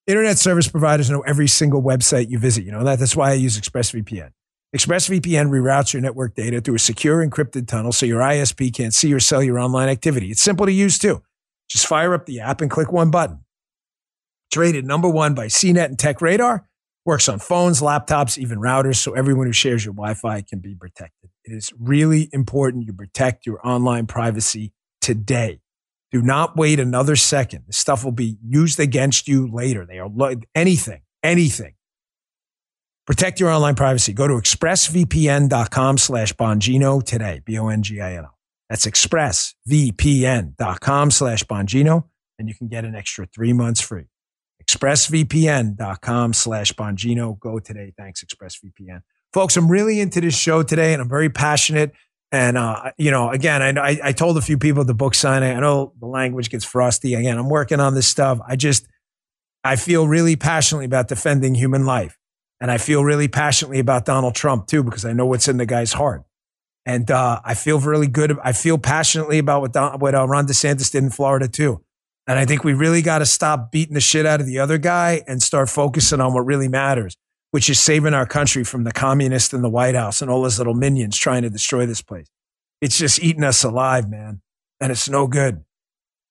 [0.05, 2.63] Internet service providers know every single website you visit.
[2.63, 2.99] You know that?
[2.99, 4.31] That's why I use ExpressVPN.
[4.75, 9.13] ExpressVPN reroutes your network data through a secure encrypted tunnel so your ISP can't see
[9.13, 10.31] or sell your online activity.
[10.31, 11.21] It's simple to use too.
[11.69, 13.39] Just fire up the app and click one button.
[14.49, 16.67] It's rated number one by CNET and Tech Radar.
[17.03, 20.75] Works on phones, laptops, even routers, so everyone who shares your Wi Fi can be
[20.75, 21.31] protected.
[21.43, 25.61] It is really important you protect your online privacy today.
[26.11, 27.63] Do not wait another second.
[27.65, 29.83] This stuff will be used against you later.
[29.85, 30.11] They are
[30.53, 31.73] anything, anything.
[33.07, 34.13] Protect your online privacy.
[34.13, 37.41] Go to expressvpn.com slash Bongino today.
[37.43, 38.29] B-O-N-G-I-N-O.
[38.69, 42.03] That's expressvpn.com slash Bongino,
[42.37, 44.10] and you can get an extra three months free
[44.71, 47.39] expressvpn.com slash Bongino.
[47.39, 47.93] Go today.
[47.97, 49.01] Thanks, ExpressVPN.
[49.33, 51.93] Folks, I'm really into this show today and I'm very passionate.
[52.31, 55.55] And, uh, you know, again, I, I told a few people at the book signing,
[55.55, 57.13] I know the language gets frosty.
[57.13, 58.39] Again, I'm working on this stuff.
[58.47, 58.87] I just,
[59.63, 62.17] I feel really passionately about defending human life.
[62.61, 65.65] And I feel really passionately about Donald Trump too, because I know what's in the
[65.65, 66.23] guy's heart.
[66.85, 68.37] And uh, I feel really good.
[68.43, 71.83] I feel passionately about what, Don, what uh, Ron DeSantis did in Florida too.
[72.27, 74.77] And I think we really got to stop beating the shit out of the other
[74.77, 77.15] guy and start focusing on what really matters,
[77.51, 80.57] which is saving our country from the communists in the White House and all those
[80.57, 82.27] little minions trying to destroy this place.
[82.79, 84.41] It's just eating us alive, man.
[84.79, 85.63] And it's no good.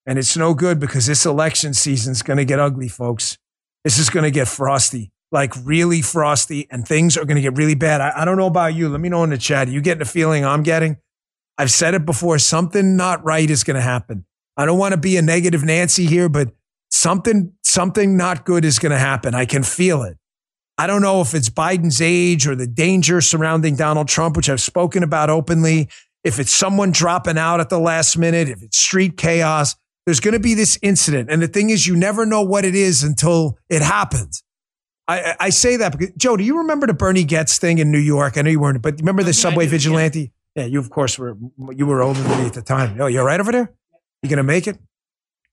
[0.07, 3.39] And it's no good because this election season is going to get ugly, folks.
[3.85, 7.57] This is going to get frosty, like really frosty, and things are going to get
[7.57, 8.01] really bad.
[8.01, 8.89] I, I don't know about you.
[8.89, 9.69] Let me know in the chat.
[9.69, 10.97] Are you getting the feeling I'm getting?
[11.59, 12.39] I've said it before.
[12.39, 14.25] Something not right is going to happen.
[14.61, 16.51] I don't want to be a negative Nancy here, but
[16.91, 19.35] something, something not good is going to happen.
[19.35, 20.19] I can feel it.
[20.77, 24.61] I don't know if it's Biden's age or the danger surrounding Donald Trump, which I've
[24.61, 25.89] spoken about openly.
[26.25, 30.35] If it's someone dropping out at the last minute, if it's street chaos, there's going
[30.35, 31.31] to be this incident.
[31.31, 34.43] And the thing is, you never know what it is until it happens.
[35.09, 37.99] I, I say that because, Joe, do you remember the Bernie Goetz thing in New
[37.99, 38.37] York?
[38.37, 40.33] I know you weren't, but remember the subway vigilante?
[40.55, 40.65] Yeah.
[40.65, 41.39] yeah, you, of course, were,
[41.71, 43.01] you were older than me at the time.
[43.01, 43.73] Oh, you're right over there?
[44.23, 44.79] You going to make it?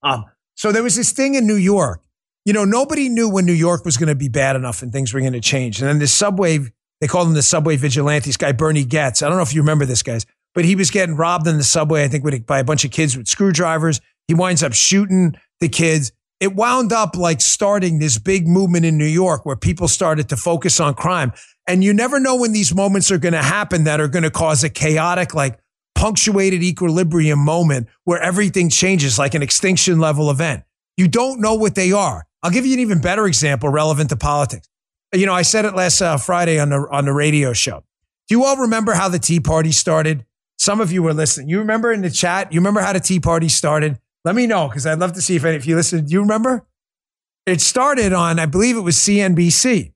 [0.03, 0.25] Um,
[0.55, 2.03] so there was this thing in New York.
[2.45, 5.13] You know, nobody knew when New York was going to be bad enough and things
[5.13, 5.79] were going to change.
[5.79, 6.59] And then the subway,
[7.01, 9.21] they called him the subway vigilante, this guy, Bernie Goetz.
[9.21, 10.25] I don't know if you remember this, guys,
[10.55, 12.91] but he was getting robbed in the subway, I think, with, by a bunch of
[12.91, 13.99] kids with screwdrivers.
[14.27, 16.11] He winds up shooting the kids.
[16.39, 20.37] It wound up like starting this big movement in New York where people started to
[20.37, 21.33] focus on crime.
[21.67, 24.31] And you never know when these moments are going to happen that are going to
[24.31, 25.59] cause a chaotic, like,
[25.97, 30.63] punctuated equilibrium moment where everything changes like an extinction level event.
[30.95, 32.25] You don't know what they are.
[32.41, 34.69] I'll give you an even better example relevant to politics.
[35.13, 37.83] You know, I said it last uh, Friday on the on the radio show.
[38.29, 40.25] Do you all remember how the Tea Party started?
[40.57, 41.49] some of you were listening.
[41.49, 43.99] You remember in the chat, you remember how the Tea Party started?
[44.25, 46.07] Let me know because I'd love to see if, any, if you listened.
[46.07, 46.65] Do you remember?
[47.45, 49.93] It started on, I believe it was CNBC.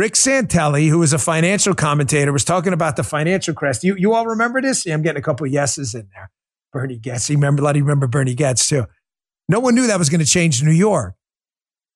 [0.00, 3.84] Rick Santelli, who was a financial commentator, was talking about the financial crest.
[3.84, 4.86] You, you all remember this?
[4.86, 6.30] Yeah, I'm getting a couple of yeses in there.
[6.72, 7.28] Bernie Goetz.
[7.28, 8.86] You remember, let you remember Bernie Goetz too.
[9.46, 11.16] No one knew that was going to change New York.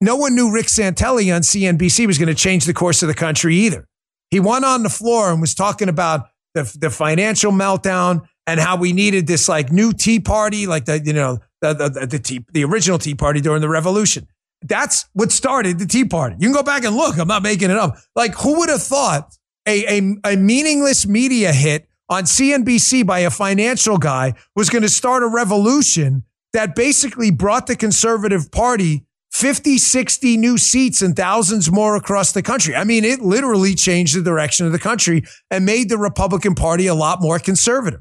[0.02, 3.14] No one knew Rick Santelli on CNBC was going to change the course of the
[3.14, 3.88] country either.
[4.30, 8.76] He went on the floor and was talking about the, the financial meltdown and how
[8.76, 12.44] we needed this like new Tea Party, like the, you know, the, the, the, tea,
[12.52, 14.28] the original Tea Party during the revolution.
[14.64, 16.36] That's what started the Tea Party.
[16.38, 17.18] You can go back and look.
[17.18, 17.96] I'm not making it up.
[18.16, 23.30] Like, who would have thought a, a, a meaningless media hit on CNBC by a
[23.30, 26.24] financial guy was going to start a revolution
[26.54, 32.42] that basically brought the conservative party 50, 60 new seats and thousands more across the
[32.42, 32.76] country.
[32.76, 36.86] I mean, it literally changed the direction of the country and made the Republican Party
[36.86, 38.00] a lot more conservative.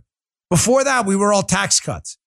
[0.52, 2.20] Before that, we were all tax cuts.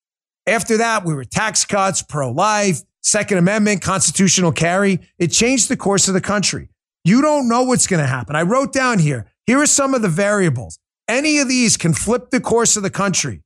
[0.49, 4.99] After that, we were tax cuts, pro life, Second Amendment, constitutional carry.
[5.17, 6.71] It changed the course of the country.
[7.05, 8.35] You don't know what's going to happen.
[8.35, 10.81] I wrote down here, here are some of the variables.
[11.07, 13.43] Any of these can flip the course of the country.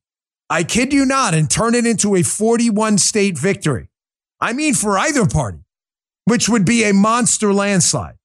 [0.48, 3.90] I kid you not, and turn it into a 41 state victory.
[4.40, 5.58] I mean, for either party,
[6.24, 8.16] which would be a monster landslide.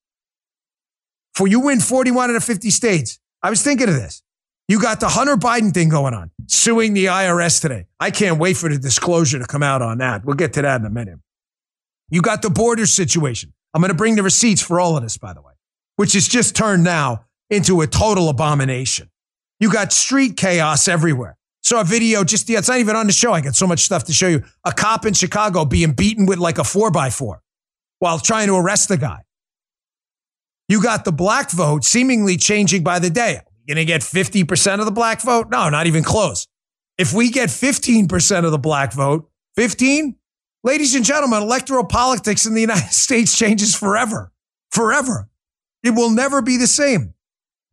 [1.34, 3.20] For you win 41 out of 50 states.
[3.44, 4.24] I was thinking of this.
[4.70, 7.88] You got the Hunter Biden thing going on, suing the IRS today.
[8.00, 10.24] I can't wait for the disclosure to come out on that.
[10.24, 11.20] We'll get to that in a minute.
[12.10, 13.54] You got the border situation.
[13.74, 15.54] I'm going to bring the receipts for all of this, by the way,
[15.96, 19.10] which has just turned now into a total abomination.
[19.60, 21.38] You got street chaos everywhere.
[21.64, 23.34] Saw a video just, yeah, it's not even on the show.
[23.34, 24.44] I got so much stuff to show you.
[24.66, 27.42] A cop in Chicago being beaten with like a four by four
[28.00, 29.22] while trying to arrest the guy.
[30.68, 33.38] You got the black vote seemingly changing by the day.
[33.38, 35.50] Are you going to get 50% of the black vote?
[35.50, 36.48] No, not even close.
[36.98, 40.16] If we get 15% of the black vote, 15,
[40.66, 44.34] ladies and gentlemen, electoral politics in the United States changes forever.
[44.72, 45.30] Forever.
[45.82, 47.14] It will never be the same.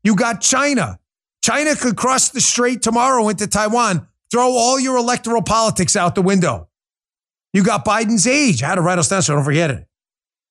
[0.05, 1.01] You got China
[1.43, 6.23] China could cross the strait tomorrow into Taiwan, throw all your electoral politics out the
[6.23, 6.69] window.
[7.53, 8.63] You got Biden's age.
[8.63, 9.87] I had to write us down so don't forget it.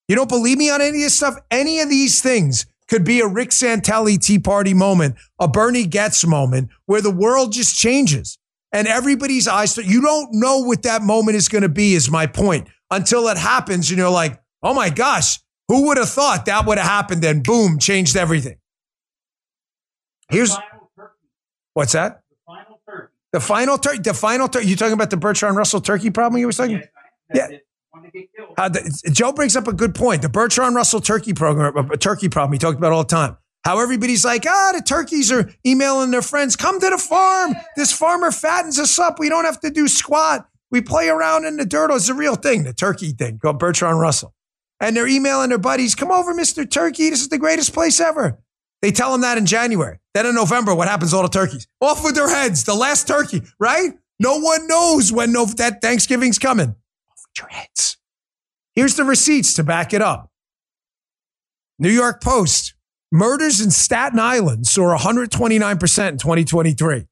[0.08, 1.38] You don't believe me on any of this stuff?
[1.50, 6.28] Any of these things could be a Rick Santelli Tea Party moment, a Bernie Goetz
[6.28, 8.38] moment where the world just changes
[8.72, 9.78] and everybody's eyes.
[9.78, 13.38] You don't know what that moment is going to be, is my point, until it
[13.38, 13.90] happens.
[13.90, 17.22] And you're like, oh my gosh, who would have thought that would have happened?
[17.22, 18.58] Then boom, changed everything.
[20.30, 20.56] Here's
[21.74, 22.22] What's that?
[22.30, 23.08] The final turkey.
[23.32, 24.00] The final turkey.
[24.00, 24.68] The final turkey.
[24.68, 26.84] You talking about the Bertrand Russell turkey problem you were talking?
[27.34, 27.58] Yes, yeah.
[28.58, 30.22] Uh, the, Joe brings up a good point.
[30.22, 33.38] The Bertrand Russell turkey program, a uh, turkey problem he talked about all the time.
[33.64, 37.56] How everybody's like, ah, the turkeys are emailing their friends, come to the farm.
[37.76, 39.20] This farmer fattens us up.
[39.20, 40.48] We don't have to do squat.
[40.72, 41.92] We play around in the dirt.
[41.92, 44.34] It's a real thing, the turkey thing, called Bertrand Russell.
[44.80, 46.70] And they're emailing their buddies, come over, Mr.
[46.70, 47.12] Turkey.
[47.12, 48.40] This is the greatest place ever.
[48.82, 50.00] They tell them that in January.
[50.16, 51.68] Then in November, what happens to all the turkeys?
[51.82, 52.64] Off with their heads.
[52.64, 53.92] The last turkey, right?
[54.20, 56.70] No one knows when no, that Thanksgiving's coming.
[56.70, 57.98] Off with your heads.
[58.74, 60.32] Here's the receipts to back it up.
[61.78, 62.74] New York Post.
[63.12, 67.08] Murders in Staten Island soar 129% in 2023.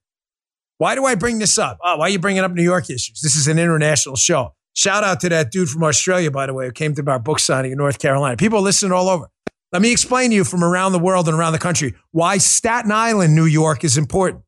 [0.78, 1.78] Why do I bring this up?
[1.84, 3.20] Oh, why are you bringing up New York issues?
[3.22, 4.56] This is an international show.
[4.74, 7.40] Shout out to that dude from Australia, by the way, who came to our book
[7.40, 8.38] signing in North Carolina.
[8.38, 9.28] People listening all over.
[9.74, 12.94] Let me explain to you from around the world and around the country why Staten
[12.94, 14.44] Island, New York is important.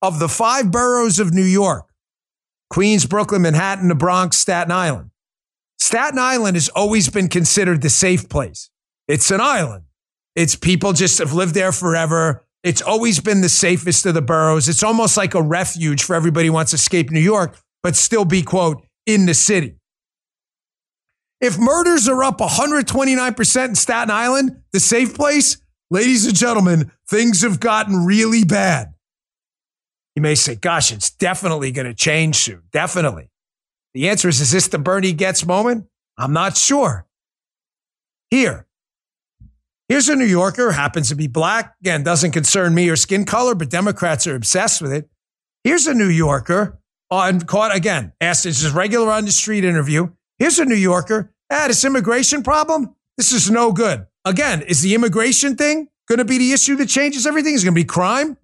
[0.00, 1.88] Of the five boroughs of New York,
[2.70, 5.10] Queens, Brooklyn, Manhattan, the Bronx, Staten Island,
[5.78, 8.70] Staten Island has always been considered the safe place.
[9.08, 9.86] It's an island.
[10.34, 12.42] It's people just have lived there forever.
[12.62, 14.68] It's always been the safest of the boroughs.
[14.68, 18.24] It's almost like a refuge for everybody who wants to escape New York, but still
[18.24, 19.76] be, quote, in the city.
[21.40, 25.58] If murders are up 129% in Staten Island, the safe place,
[25.90, 28.94] ladies and gentlemen, things have gotten really bad.
[30.16, 32.62] You may say, gosh, it's definitely going to change soon.
[32.72, 33.30] Definitely.
[33.92, 35.86] The answer is, is this the Bernie Goetz moment?
[36.16, 37.06] I'm not sure.
[38.30, 38.63] Here,
[39.88, 41.74] here's a New Yorker, happens to be black.
[41.80, 45.08] Again, doesn't concern me or skin color, but Democrats are obsessed with it.
[45.62, 46.78] Here's a New Yorker
[47.10, 50.08] on caught again, asked his regular on the street interview.
[50.38, 54.06] Here's a New Yorker ah, this immigration problem, this is no good.
[54.24, 57.54] Again, is the immigration thing going to be the issue that changes everything?
[57.54, 58.36] Is it going to be crime?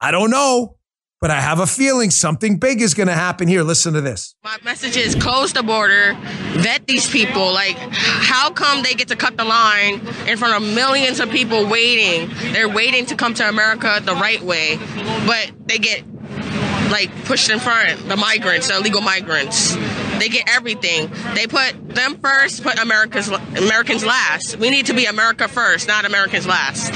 [0.00, 0.76] I don't know,
[1.22, 3.62] but I have a feeling something big is going to happen here.
[3.62, 4.34] Listen to this.
[4.42, 6.16] My message is close the border,
[6.54, 7.52] vet these people.
[7.52, 11.64] Like, how come they get to cut the line in front of millions of people
[11.68, 12.28] waiting?
[12.52, 14.78] They're waiting to come to America the right way,
[15.24, 16.02] but they get
[16.90, 18.08] like pushed in front.
[18.08, 19.76] The migrants, the illegal migrants,
[20.18, 21.08] they get everything.
[21.34, 24.56] They put them first, put America's Americans last.
[24.56, 26.92] We need to be America first, not Americans last.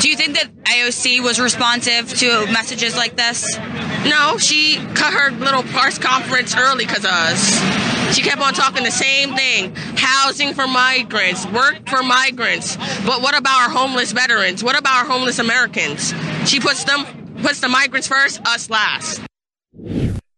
[0.00, 3.58] Do you think that AOC was responsive to messages like this?
[4.04, 8.14] No, she cut her little press conference early because of us.
[8.14, 12.76] She kept on talking the same thing housing for migrants, work for migrants.
[13.04, 14.64] But what about our homeless veterans?
[14.64, 16.14] What about our homeless Americans?
[16.46, 17.04] She puts them
[17.42, 19.20] puts the migrants first, us last.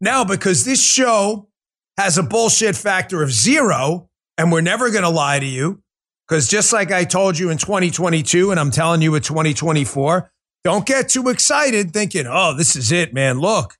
[0.00, 1.48] Now, because this show
[1.96, 5.82] has a bullshit factor of zero, and we're never going to lie to you,
[6.30, 10.30] because just like I told you in 2022, and I'm telling you in 2024,
[10.62, 13.40] don't get too excited thinking, oh, this is it, man.
[13.40, 13.76] Look,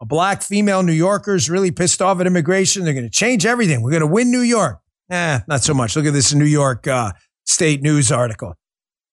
[0.00, 2.84] a black female New Yorker is really pissed off at immigration.
[2.84, 3.82] They're going to change everything.
[3.82, 4.80] We're going to win New York.
[5.10, 5.94] Eh, not so much.
[5.94, 7.12] Look at this New York uh,
[7.44, 8.54] State News article.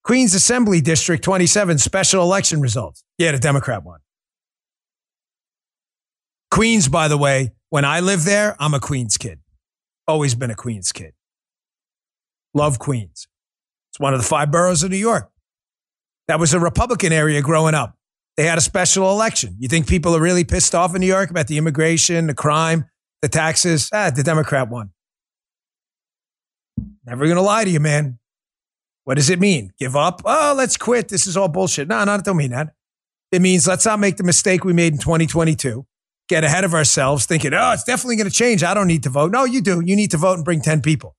[0.05, 3.03] Queens Assembly District 27 special election results.
[3.17, 3.99] Yeah, the Democrat won.
[6.51, 9.39] Queens, by the way, when I live there, I'm a Queens kid.
[10.07, 11.11] Always been a Queens kid.
[12.53, 13.27] Love Queens.
[13.91, 15.31] It's one of the five boroughs of New York.
[16.27, 17.97] That was a Republican area growing up.
[18.35, 19.55] They had a special election.
[19.57, 22.85] You think people are really pissed off in New York about the immigration, the crime,
[23.23, 23.89] the taxes?
[23.91, 24.91] Ah, the Democrat won.
[27.05, 28.19] Never going to lie to you, man.
[29.05, 29.71] What does it mean?
[29.79, 30.21] Give up?
[30.23, 31.07] Oh, let's quit.
[31.07, 31.87] This is all bullshit.
[31.87, 32.73] No, no, it don't mean that.
[33.31, 35.87] It means let's not make the mistake we made in 2022.
[36.29, 38.61] Get ahead of ourselves thinking, oh, it's definitely going to change.
[38.61, 39.31] I don't need to vote.
[39.31, 39.81] No, you do.
[39.83, 41.16] You need to vote and bring 10 people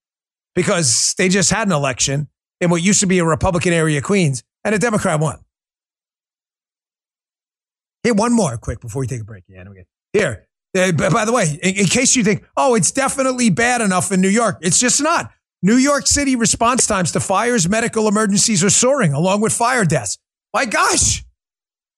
[0.58, 2.26] because they just had an election
[2.60, 5.38] in what used to be a Republican area, Queens, and a Democrat won.
[8.02, 9.44] Here, one more quick before we take a break.
[9.46, 9.62] Yeah,
[10.12, 10.48] here.
[10.76, 14.20] Uh, by the way, in, in case you think, oh, it's definitely bad enough in
[14.20, 15.30] New York, it's just not.
[15.62, 20.18] New York City response times to fires, medical emergencies are soaring along with fire deaths.
[20.52, 21.24] My gosh,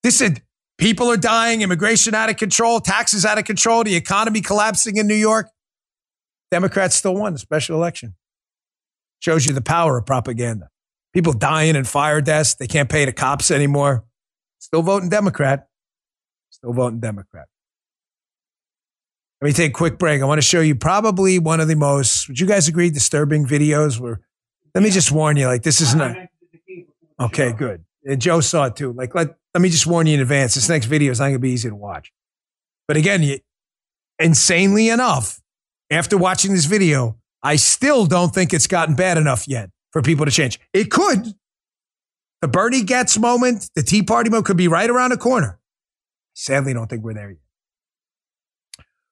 [0.03, 0.39] this is
[0.77, 5.07] people are dying, immigration out of control, taxes out of control, the economy collapsing in
[5.07, 5.49] New York.
[6.51, 8.17] Democrats still won the special election.
[9.21, 10.71] Shows you the power of propaganda.
[11.13, 12.55] People dying in fire deaths.
[12.55, 14.05] They can't pay the cops anymore.
[14.59, 15.69] Still voting Democrat.
[16.51, 17.47] Still voting Democrat.
[19.41, 20.21] Let me take a quick break.
[20.21, 23.47] I want to show you probably one of the most, would you guys agree, disturbing
[23.47, 24.21] videos where,
[24.75, 26.17] let me just warn you, like, this is not,
[27.19, 27.85] okay, good.
[28.05, 28.93] And Joe saw it too.
[28.93, 30.55] Like, let, let me just warn you in advance.
[30.55, 32.13] This next video is not going to be easy to watch.
[32.87, 33.39] But again, you,
[34.19, 35.41] insanely enough,
[35.91, 40.25] after watching this video, I still don't think it's gotten bad enough yet for people
[40.27, 40.61] to change.
[40.73, 41.35] It could.
[42.43, 45.59] The Bernie Goetz moment, the Tea Party moment could be right around the corner.
[46.35, 47.39] Sadly, don't think we're there yet.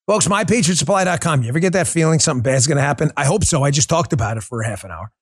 [0.06, 1.42] Folks, mypatriotsupply.com.
[1.42, 3.10] You ever get that feeling something bad's going to happen?
[3.16, 3.62] I hope so.
[3.62, 5.12] I just talked about it for half an hour.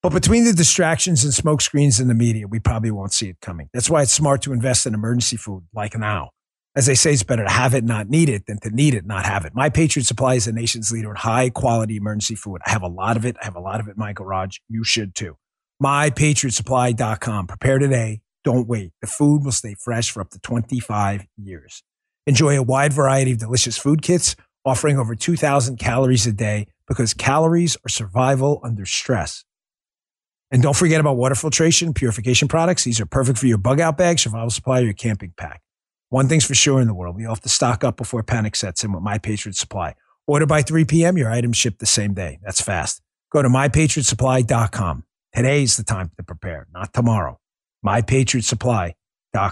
[0.00, 3.40] But between the distractions and smoke screens in the media, we probably won't see it
[3.40, 3.68] coming.
[3.72, 6.30] That's why it's smart to invest in emergency food like now.
[6.74, 9.04] As they say, it's better to have it, not need it, than to need it,
[9.04, 9.54] not have it.
[9.54, 12.62] My Patriot Supply is the nation's leader in high quality emergency food.
[12.66, 13.36] I have a lot of it.
[13.42, 14.56] I have a lot of it in my garage.
[14.68, 15.36] You should too.
[15.82, 17.46] MyPatriotSupply.com.
[17.46, 18.22] Prepare today.
[18.42, 18.92] Don't wait.
[19.02, 21.82] The food will stay fresh for up to 25 years.
[22.26, 27.12] Enjoy a wide variety of delicious food kits offering over 2,000 calories a day because
[27.12, 29.44] calories are survival under stress.
[30.50, 32.84] And don't forget about water filtration, purification products.
[32.84, 35.60] These are perfect for your bug out bag, survival supply, or your camping pack.
[36.12, 38.84] One thing's for sure in the world, we have to stock up before panic sets
[38.84, 39.94] in with My Patriot Supply.
[40.26, 42.38] Order by 3 p.m., your items shipped the same day.
[42.42, 43.00] That's fast.
[43.30, 45.04] Go to mypatriotsupply.com.
[45.34, 47.40] Today's the time to prepare, not tomorrow.
[47.82, 48.92] MyPatriotSupply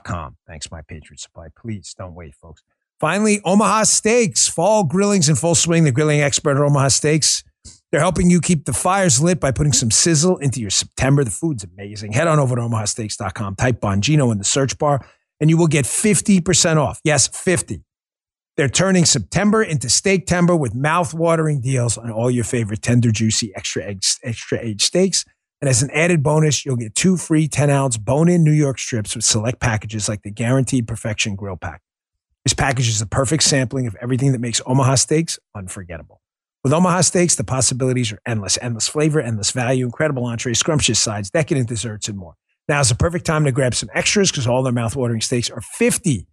[0.05, 0.37] com.
[0.47, 1.47] Thanks, my Patriot Supply.
[1.59, 2.63] Please don't wait, folks.
[3.01, 4.47] Finally, Omaha Steaks.
[4.47, 5.85] Fall grilling's in full swing.
[5.85, 7.43] The grilling expert at Omaha Steaks.
[7.91, 11.25] They're helping you keep the fires lit by putting some sizzle into your September.
[11.25, 12.13] The food's amazing.
[12.13, 15.01] Head on over to omahasteaks.com, type Bongino in the search bar,
[15.41, 17.01] and you will get 50% off.
[17.05, 17.83] Yes, 50.
[18.57, 23.95] They're turning September into Steaktember with mouth-watering deals on all your favorite tender, juicy, extra
[24.23, 25.25] extra aged steaks.
[25.61, 28.79] And as an added bonus, you'll get two free 10 ounce bone in New York
[28.79, 31.83] strips with select packages like the Guaranteed Perfection Grill Pack.
[32.45, 36.21] This package is a perfect sampling of everything that makes Omaha Steaks unforgettable.
[36.63, 38.59] With Omaha Steaks, the possibilities are endless.
[38.61, 42.35] Endless flavor, endless value, incredible entrees, scrumptious sides, decadent desserts, and more.
[42.71, 45.61] Now is the perfect time to grab some extras because all their mouthwatering steaks are
[45.61, 46.25] 50%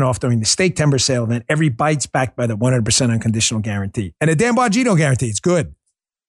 [0.00, 1.44] off during the Steaktember sale event.
[1.48, 4.12] Every bite's backed by the 100% unconditional guarantee.
[4.20, 5.28] And a Dan Bongino guarantee.
[5.28, 5.76] It's good.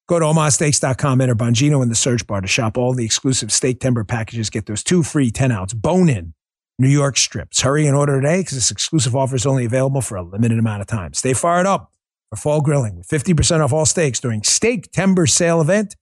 [0.08, 4.08] Go to omahasteaks.com, enter Bongino in the search bar to shop all the exclusive Steaktember
[4.08, 4.52] packages.
[4.52, 6.36] Get those two free 10 ounce bone in
[6.78, 7.62] New York strips.
[7.62, 10.82] Hurry and order today because this exclusive offer is only available for a limited amount
[10.82, 11.16] of time.
[11.16, 11.92] Stay fired up
[12.30, 15.96] for fall grilling with 50% off all steaks during Steaktember sale event.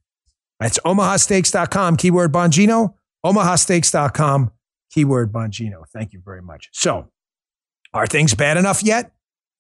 [0.60, 4.52] That's omahasteaks.com, keyword Bongino, omahasteaks.com,
[4.92, 5.84] keyword Bongino.
[5.94, 6.70] Thank you very much.
[6.72, 7.10] So,
[7.94, 9.12] Are things bad enough yet?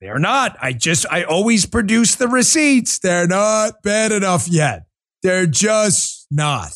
[0.01, 0.55] They're not.
[0.62, 2.99] I just, I always produce the receipts.
[2.99, 4.86] They're not bad enough yet.
[5.24, 6.72] They're just not.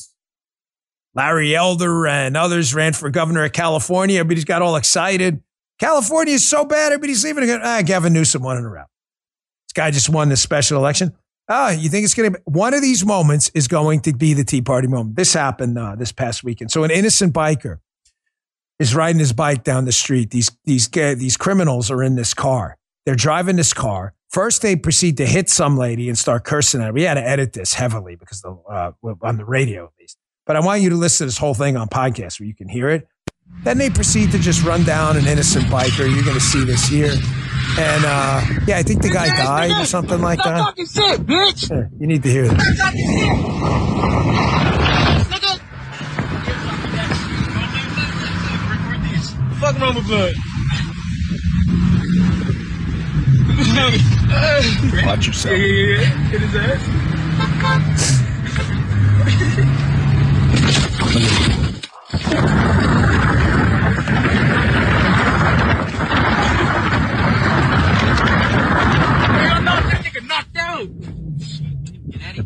[1.15, 4.19] Larry Elder and others ran for governor of California.
[4.19, 5.41] Everybody's got all excited.
[5.79, 7.49] California is so bad, everybody's leaving.
[7.61, 8.83] Ah, Gavin Newsom won in a row.
[9.67, 11.13] This guy just won this special election.
[11.49, 14.33] Ah, you think it's going to be one of these moments is going to be
[14.33, 15.15] the Tea Party moment.
[15.15, 16.71] This happened uh, this past weekend.
[16.71, 17.79] So an innocent biker
[18.79, 20.31] is riding his bike down the street.
[20.31, 22.77] These these these criminals are in this car.
[23.05, 24.13] They're driving this car.
[24.29, 26.93] First, they proceed to hit some lady and start cursing at her.
[26.93, 30.17] We had to edit this heavily because the, uh, on the radio at least.
[30.45, 32.67] But I want you to listen to this whole thing on podcast where you can
[32.67, 33.07] hear it.
[33.63, 35.99] Then they proceed to just run down an innocent biker.
[36.13, 37.13] You're going to see this here.
[37.79, 40.57] And uh, yeah, I think the guy died or something like that.
[40.57, 41.69] talking shit, bitch.
[41.69, 42.59] Here, you need to hear this.
[49.59, 50.35] Fuck wrong with blood.
[55.05, 55.57] Watch yourself.
[55.57, 56.05] Yeah, yeah, yeah.
[56.29, 56.83] Hit his ass.
[68.23, 70.62] Hell no, that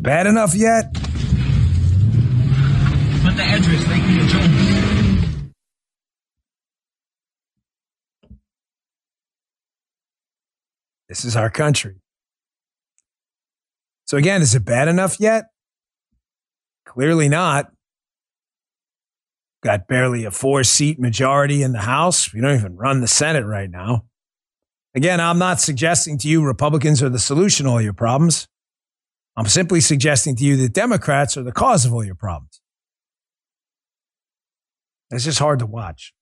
[0.00, 0.92] Bad enough yet?
[3.34, 3.84] The address.
[11.08, 11.96] This is our country.
[14.04, 15.44] So again, is it bad enough yet?
[16.84, 17.70] Clearly not.
[19.62, 22.32] Got barely a four seat majority in the House.
[22.32, 24.07] We don't even run the Senate right now.
[24.98, 28.48] Again, I'm not suggesting to you Republicans are the solution to all your problems.
[29.36, 32.60] I'm simply suggesting to you that Democrats are the cause of all your problems.
[35.12, 36.12] It's just hard to watch.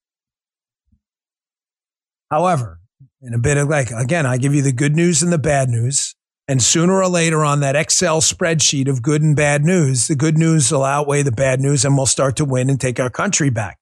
[2.30, 2.80] However,
[3.22, 5.70] in a bit of like, again, I give you the good news and the bad
[5.70, 6.14] news.
[6.46, 10.36] And sooner or later on that Excel spreadsheet of good and bad news, the good
[10.36, 13.48] news will outweigh the bad news and we'll start to win and take our country
[13.48, 13.78] back.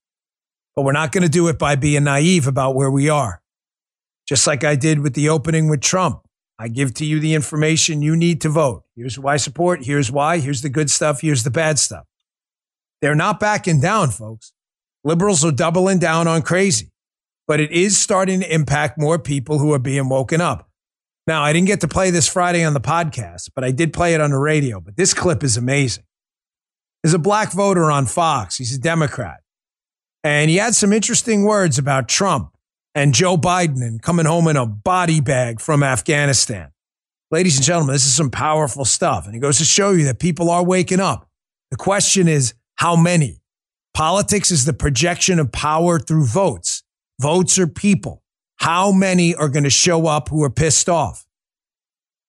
[0.76, 3.40] But we're not going to do it by being naive about where we are.
[4.26, 6.20] Just like I did with the opening with Trump.
[6.58, 8.84] I give to you the information you need to vote.
[8.96, 9.84] Here's why support.
[9.84, 10.38] Here's why.
[10.38, 11.20] Here's the good stuff.
[11.20, 12.04] Here's the bad stuff.
[13.02, 14.52] They're not backing down, folks.
[15.02, 16.92] Liberals are doubling down on crazy,
[17.46, 20.70] but it is starting to impact more people who are being woken up.
[21.26, 24.14] Now, I didn't get to play this Friday on the podcast, but I did play
[24.14, 24.80] it on the radio.
[24.80, 26.04] But this clip is amazing.
[27.02, 28.56] There's a black voter on Fox.
[28.56, 29.40] He's a Democrat.
[30.22, 32.53] And he had some interesting words about Trump
[32.94, 36.70] and Joe Biden and coming home in a body bag from Afghanistan.
[37.30, 39.26] Ladies and gentlemen, this is some powerful stuff.
[39.26, 41.28] And it goes to show you that people are waking up.
[41.70, 43.40] The question is, how many?
[43.94, 46.82] Politics is the projection of power through votes.
[47.20, 48.22] Votes are people.
[48.56, 51.26] How many are going to show up who are pissed off?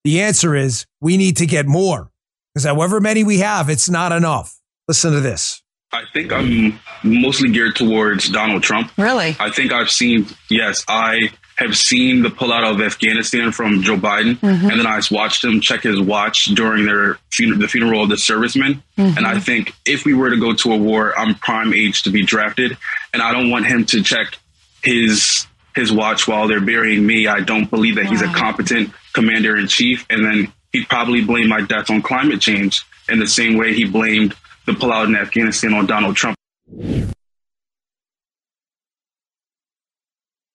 [0.04, 2.12] The answer is we need to get more
[2.54, 4.60] because however many we have, it's not enough.
[4.88, 5.64] Listen to this.
[5.92, 8.92] I think I'm mostly geared towards Donald Trump.
[8.98, 9.36] Really?
[9.40, 14.36] I think I've seen, yes, I have seen the pullout of Afghanistan from Joe Biden,
[14.40, 14.70] Mhm.
[14.70, 18.18] and then I watched him check his watch during their fun- the funeral of the
[18.18, 18.84] servicemen.
[18.98, 19.16] Mhm.
[19.18, 22.10] And I think if we were to go to a war, I'm prime age to
[22.10, 22.76] be drafted,
[23.14, 24.38] and I don't want him to check
[24.84, 27.28] his his watch while they're burying me.
[27.28, 31.50] I don't believe that he's a competent commander in chief, and then he'd probably blame
[31.50, 34.34] my death on climate change in the same way he blamed
[34.66, 36.38] the pullout in Afghanistan on Donald Trump.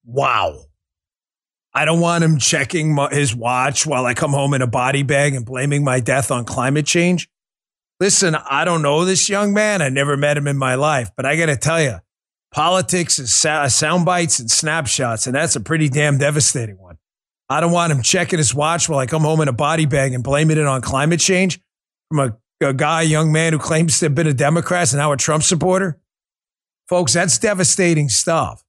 [0.04, 0.64] Wow.
[1.72, 5.04] I don't want him checking my, his watch while I come home in a body
[5.04, 7.28] bag and blaming my death on climate change.
[8.00, 9.82] Listen, I don't know this young man.
[9.82, 11.98] I never met him in my life, but I got to tell you,
[12.50, 16.98] politics is sa- sound bites and snapshots, and that's a pretty damn devastating one.
[17.48, 20.12] I don't want him checking his watch while I come home in a body bag
[20.12, 21.60] and blaming it on climate change
[22.08, 22.36] from a,
[22.68, 25.16] a guy, a young man who claims to have been a Democrat and now a
[25.16, 25.98] Trump supporter.
[26.88, 28.64] Folks, that's devastating stuff.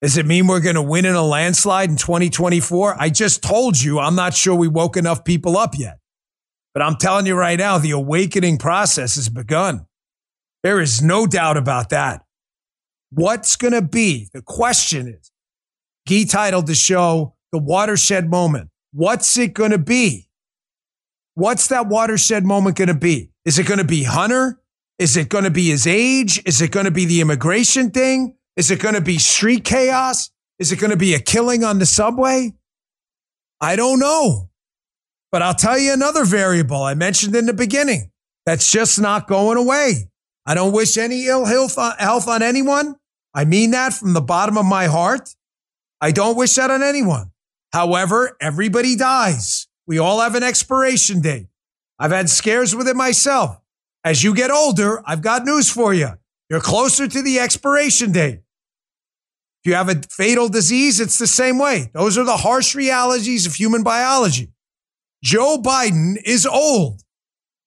[0.00, 2.96] Does it mean we're going to win in a landslide in 2024?
[2.98, 5.98] I just told you I'm not sure we woke enough people up yet.
[6.74, 9.86] But I'm telling you right now, the awakening process has begun.
[10.62, 12.24] There is no doubt about that.
[13.10, 14.28] What's going to be?
[14.32, 15.30] The question is,
[16.08, 18.70] Guy titled the show The Watershed Moment.
[18.92, 20.28] What's it going to be?
[21.34, 23.30] What's that watershed moment going to be?
[23.44, 24.60] Is it going to be Hunter?
[24.98, 26.42] Is it going to be his age?
[26.44, 28.36] Is it going to be the immigration thing?
[28.56, 30.30] Is it going to be street chaos?
[30.58, 32.52] Is it going to be a killing on the subway?
[33.60, 34.50] I don't know.
[35.30, 38.10] But I'll tell you another variable I mentioned in the beginning
[38.44, 40.10] that's just not going away.
[40.44, 42.96] I don't wish any ill health on, anyone.
[43.34, 45.34] I mean that from the bottom of my heart.
[46.00, 47.30] I don't wish that on anyone.
[47.72, 49.68] However, everybody dies.
[49.86, 51.48] We all have an expiration date.
[51.98, 53.60] I've had scares with it myself.
[54.04, 56.10] As you get older, I've got news for you.
[56.50, 58.40] You're closer to the expiration date.
[59.64, 61.90] If you have a fatal disease, it's the same way.
[61.94, 64.52] Those are the harsh realities of human biology.
[65.22, 67.02] Joe Biden is old.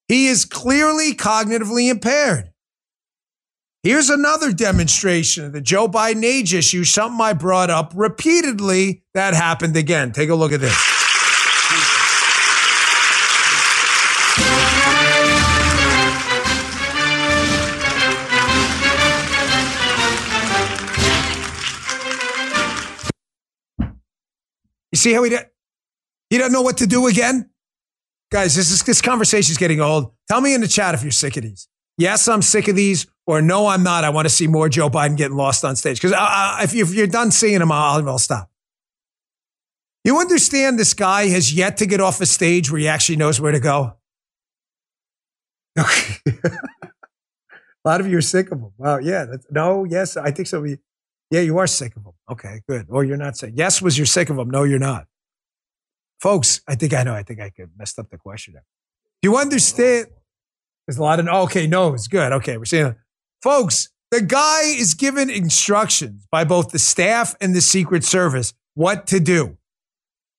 [0.10, 2.52] He is clearly cognitively impaired.
[3.82, 9.34] Here's another demonstration of the Joe Biden age issue, something I brought up repeatedly that
[9.34, 10.12] happened again.
[10.12, 10.95] Take a look at this.
[24.96, 25.46] You see how he did?
[26.30, 27.50] He doesn't know what to do again?
[28.32, 30.14] Guys, this is this conversation is getting old.
[30.30, 31.68] Tell me in the chat if you're sick of these.
[31.98, 34.06] Yes, I'm sick of these, or no, I'm not.
[34.06, 35.98] I want to see more Joe Biden getting lost on stage.
[35.98, 38.50] Because uh, uh, if, you, if you're done seeing him, I'll, I'll stop.
[40.06, 43.42] You understand this guy has yet to get off a stage where he actually knows
[43.42, 43.98] where to go?
[45.78, 46.22] Okay.
[46.42, 46.52] a
[47.84, 48.72] lot of you are sick of him.
[48.78, 49.00] Wow.
[49.00, 49.26] Yeah.
[49.52, 50.66] no, yes, I think so.
[51.36, 52.14] Yeah, you are sick of them.
[52.32, 52.86] Okay, good.
[52.88, 53.52] Or you're not sick.
[53.58, 54.50] Yes, was you're sick of them.
[54.50, 55.06] No, you're not.
[56.22, 57.14] Folks, I think I know.
[57.14, 58.54] I think I could messed up the question.
[58.54, 58.62] Do
[59.22, 60.08] you understand?
[60.88, 62.32] There's a lot of, okay, no, it's good.
[62.32, 62.96] Okay, we're saying,
[63.44, 69.06] folks, the guy is given instructions by both the staff and the Secret Service what
[69.08, 69.58] to do.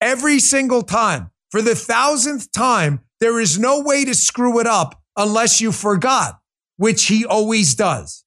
[0.01, 4.99] Every single time, for the thousandth time, there is no way to screw it up
[5.15, 6.39] unless you forgot,
[6.77, 8.25] which he always does.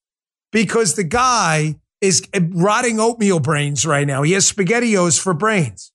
[0.53, 4.23] Because the guy is rotting oatmeal brains right now.
[4.23, 5.93] He has SpaghettiOs for brains.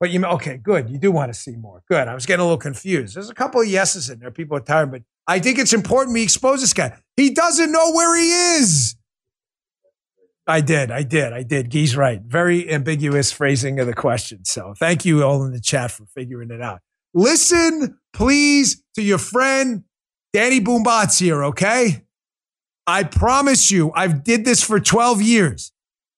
[0.00, 0.90] But you, okay, good.
[0.90, 1.82] You do want to see more.
[1.88, 2.08] Good.
[2.08, 3.14] I was getting a little confused.
[3.14, 4.32] There's a couple of yeses in there.
[4.32, 6.98] People are tired, but I think it's important we expose this guy.
[7.16, 8.96] He doesn't know where he is.
[10.44, 10.90] I did.
[10.90, 11.32] I did.
[11.32, 11.70] I did.
[11.70, 12.20] Guy's right.
[12.20, 14.44] Very ambiguous phrasing of the question.
[14.44, 16.80] So thank you all in the chat for figuring it out.
[17.14, 19.84] Listen, please, to your friend
[20.32, 22.02] Danny Boombots here, okay?
[22.86, 25.72] I promise you, I've did this for 12 years.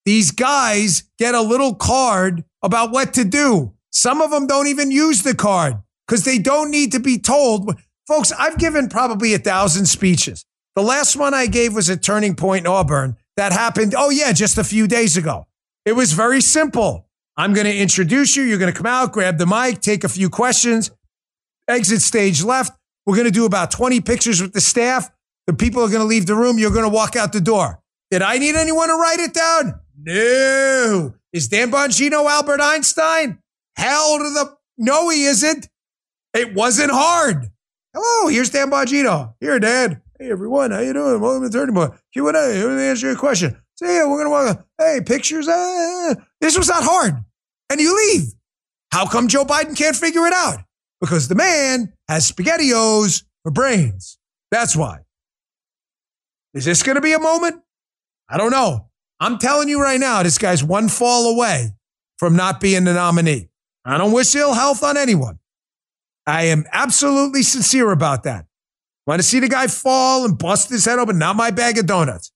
[0.05, 3.73] These guys get a little card about what to do.
[3.91, 7.79] Some of them don't even use the card because they don't need to be told.
[8.07, 10.45] Folks, I've given probably a thousand speeches.
[10.75, 13.17] The last one I gave was at Turning Point in Auburn.
[13.37, 15.47] That happened, oh, yeah, just a few days ago.
[15.85, 17.09] It was very simple.
[17.37, 18.43] I'm going to introduce you.
[18.43, 20.91] You're going to come out, grab the mic, take a few questions,
[21.69, 22.79] exit stage left.
[23.07, 25.11] We're going to do about 20 pictures with the staff.
[25.47, 26.59] The people are going to leave the room.
[26.59, 27.81] You're going to walk out the door.
[28.11, 29.81] Did I need anyone to write it down?
[29.99, 31.15] No.
[31.33, 33.39] Is Dan Bongino Albert Einstein?
[33.77, 35.69] Hell to the no, he isn't.
[36.33, 37.51] It wasn't hard.
[37.95, 39.35] Hello, here's Dan Bongino.
[39.39, 40.01] Here, Dad.
[40.19, 40.73] Hey, everyone.
[40.73, 41.21] How you doing?
[41.21, 41.95] Welcome to Turning Point.
[42.13, 42.33] Q&A.
[42.33, 43.57] Let me answer your question.
[43.77, 44.67] So, yeah, we're going to walk.
[44.79, 45.47] Hey, pictures.
[45.47, 47.25] Uh, this was not hard.
[47.71, 48.33] And you leave.
[48.91, 50.59] How come Joe Biden can't figure it out?
[51.01, 54.19] Because the man has SpaghettiOs for brains.
[54.51, 55.04] That's why.
[56.55, 57.63] Is this going to be a moment?
[58.29, 58.89] I don't know.
[59.21, 61.73] I'm telling you right now, this guy's one fall away
[62.17, 63.49] from not being the nominee.
[63.85, 65.39] I don't wish ill health on anyone.
[66.27, 68.47] I am absolutely sincere about that.
[69.07, 71.19] Want to see the guy fall and bust his head open?
[71.19, 72.33] Not my bag of donuts.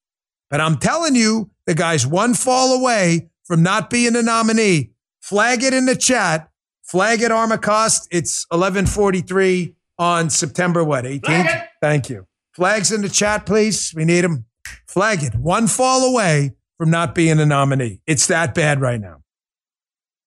[0.50, 4.90] But I'm telling you, the guy's one fall away from not being the nominee.
[5.20, 6.50] Flag it in the chat.
[6.82, 8.08] Flag it, Armacost.
[8.10, 11.66] It's 1143 on September, what, 18th?
[11.80, 12.26] Thank you.
[12.58, 13.94] Flags in the chat, please.
[13.94, 14.44] We need them.
[14.88, 15.32] Flag it.
[15.36, 18.00] One fall away from not being a nominee.
[18.04, 19.22] It's that bad right now.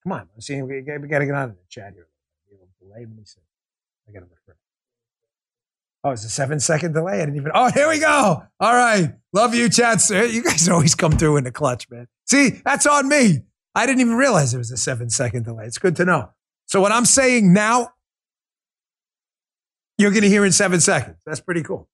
[0.03, 0.29] Come on.
[0.39, 2.07] See, we, got to get on in the chat here.
[2.79, 3.01] Delay.
[3.01, 3.41] Let me see.
[4.07, 4.55] I got to refresh.
[6.05, 7.15] Oh, it's a seven second delay.
[7.15, 7.51] I didn't even.
[7.53, 8.43] Oh, here we go.
[8.61, 9.13] All right.
[9.33, 9.99] Love you, chat.
[9.99, 10.23] Sir.
[10.23, 12.07] You guys always come through in the clutch, man.
[12.27, 13.41] See, that's on me.
[13.75, 15.65] I didn't even realize it was a seven second delay.
[15.65, 16.29] It's good to know.
[16.65, 17.89] So, what I'm saying now,
[19.97, 21.17] you're going to hear in seven seconds.
[21.25, 21.89] That's pretty cool.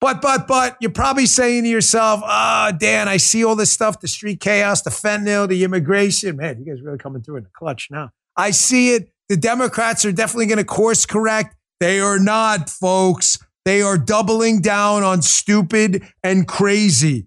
[0.00, 3.72] But, but, but, you're probably saying to yourself, ah, oh, Dan, I see all this
[3.72, 6.36] stuff the street chaos, the fentanyl, the immigration.
[6.36, 8.10] Man, you guys really coming through in the clutch now.
[8.36, 9.10] I see it.
[9.28, 11.56] The Democrats are definitely going to course correct.
[11.80, 13.38] They are not, folks.
[13.64, 17.26] They are doubling down on stupid and crazy.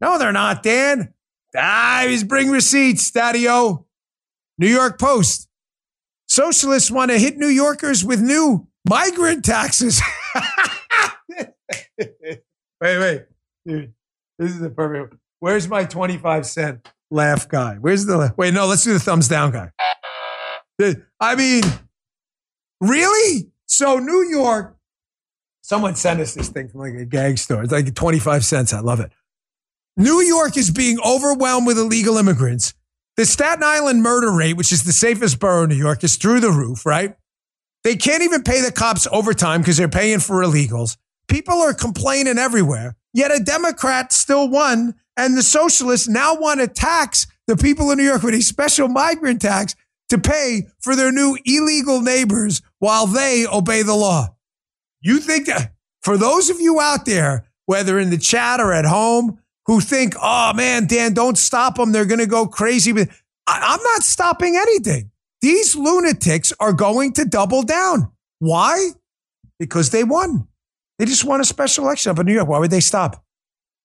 [0.00, 1.14] No, they're not, Dan.
[1.56, 3.86] Ah, he's bring receipts, Daddy O.
[4.58, 5.48] New York Post.
[6.28, 10.02] Socialists want to hit New Yorkers with new migrant taxes.
[12.80, 13.22] wait, wait,
[13.66, 13.92] dude.
[14.38, 15.12] This is the perfect.
[15.12, 15.20] One.
[15.40, 17.76] Where's my 25 cent laugh guy?
[17.76, 18.54] Where's the wait?
[18.54, 19.70] No, let's do the thumbs down guy.
[21.20, 21.62] I mean,
[22.80, 23.50] really?
[23.66, 24.76] So New York,
[25.62, 27.62] someone sent us this thing from like a gag store.
[27.62, 28.72] It's like 25 cents.
[28.72, 29.10] I love it.
[29.96, 32.74] New York is being overwhelmed with illegal immigrants.
[33.16, 36.40] The Staten Island murder rate, which is the safest borough in New York, is through
[36.40, 37.16] the roof, right?
[37.82, 40.98] They can't even pay the cops overtime because they're paying for illegals.
[41.28, 42.96] People are complaining everywhere.
[43.12, 47.98] Yet a Democrat still won, and the socialists now want to tax the people in
[47.98, 49.74] New York with a special migrant tax
[50.10, 54.28] to pay for their new illegal neighbors while they obey the law.
[55.00, 55.72] You think that
[56.02, 60.14] for those of you out there, whether in the chat or at home, who think,
[60.22, 61.92] oh man, Dan, don't stop them.
[61.92, 62.92] They're going to go crazy.
[62.92, 63.08] But
[63.46, 65.10] I'm not stopping anything.
[65.42, 68.12] These lunatics are going to double down.
[68.38, 68.90] Why?
[69.58, 70.46] Because they won.
[70.98, 72.48] They just won a special election up in New York.
[72.48, 73.24] Why would they stop?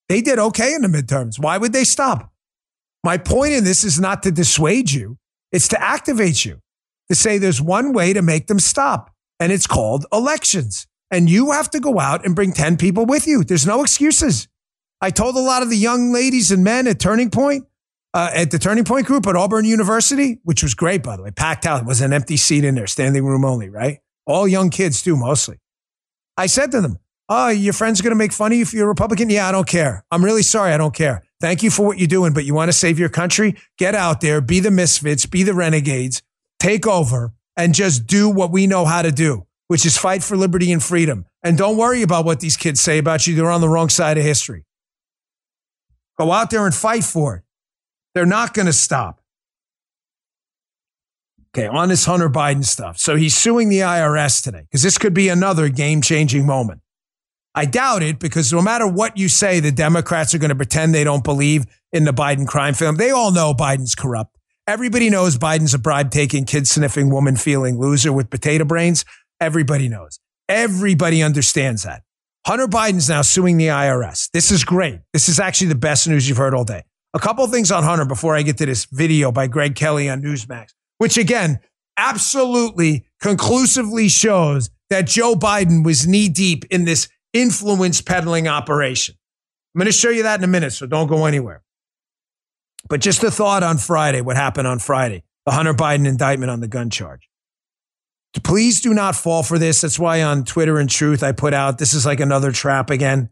[0.09, 1.39] They did okay in the midterms.
[1.39, 2.31] Why would they stop?
[3.03, 5.17] My point in this is not to dissuade you,
[5.51, 6.61] it's to activate you,
[7.09, 10.87] to say there's one way to make them stop, and it's called elections.
[11.09, 13.43] And you have to go out and bring 10 people with you.
[13.43, 14.47] There's no excuses.
[15.01, 17.65] I told a lot of the young ladies and men at Turning Point,
[18.13, 21.31] uh, at the Turning Point group at Auburn University, which was great, by the way,
[21.31, 21.81] packed out.
[21.81, 23.99] It was an empty seat in there, standing room only, right?
[24.25, 25.57] All young kids, too, mostly.
[26.41, 26.97] I said to them,
[27.29, 29.29] Oh, your friend's are going to make fun of you if you're a Republican?
[29.29, 30.03] Yeah, I don't care.
[30.11, 30.73] I'm really sorry.
[30.73, 31.23] I don't care.
[31.39, 33.55] Thank you for what you're doing, but you want to save your country?
[33.77, 36.23] Get out there, be the misfits, be the renegades,
[36.59, 40.35] take over, and just do what we know how to do, which is fight for
[40.35, 41.25] liberty and freedom.
[41.43, 43.35] And don't worry about what these kids say about you.
[43.35, 44.65] They're on the wrong side of history.
[46.17, 47.43] Go out there and fight for it.
[48.15, 49.20] They're not going to stop.
[51.53, 52.97] Okay, on this Hunter Biden stuff.
[52.97, 56.81] So he's suing the IRS today because this could be another game changing moment.
[57.53, 60.95] I doubt it because no matter what you say, the Democrats are going to pretend
[60.95, 62.95] they don't believe in the Biden crime film.
[62.95, 64.37] They all know Biden's corrupt.
[64.65, 69.03] Everybody knows Biden's a bribe taking, kid sniffing, woman feeling loser with potato brains.
[69.41, 70.19] Everybody knows.
[70.47, 72.03] Everybody understands that.
[72.47, 74.29] Hunter Biden's now suing the IRS.
[74.31, 74.99] This is great.
[75.11, 76.83] This is actually the best news you've heard all day.
[77.13, 80.21] A couple things on Hunter before I get to this video by Greg Kelly on
[80.21, 80.69] Newsmax,
[81.01, 81.59] which again,
[81.97, 89.15] absolutely conclusively shows that Joe Biden was knee deep in this influence peddling operation.
[89.73, 91.63] I'm going to show you that in a minute, so don't go anywhere.
[92.87, 96.59] But just a thought on Friday, what happened on Friday, the Hunter Biden indictment on
[96.59, 97.27] the gun charge.
[98.43, 99.81] Please do not fall for this.
[99.81, 103.31] That's why on Twitter and Truth, I put out this is like another trap again.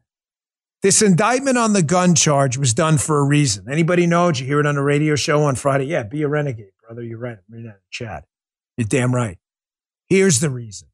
[0.82, 3.70] This indictment on the gun charge was done for a reason.
[3.70, 4.32] Anybody know?
[4.32, 5.86] Did you hear it on a radio show on Friday?
[5.86, 7.04] Yeah, be a renegade, brother.
[7.04, 7.38] You're right.
[7.38, 8.26] I'm reading that in the chat.
[8.78, 9.38] You're damn right.
[10.08, 10.88] Here's the reason.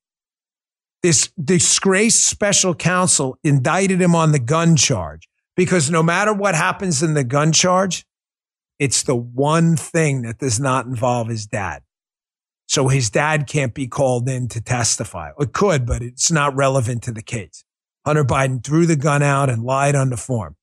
[1.01, 7.01] This disgraced special counsel indicted him on the gun charge because no matter what happens
[7.01, 8.05] in the gun charge,
[8.77, 11.83] it's the one thing that does not involve his dad.
[12.67, 15.31] So his dad can't be called in to testify.
[15.39, 17.63] It could, but it's not relevant to the case.
[18.05, 20.57] Hunter Biden threw the gun out and lied on the form.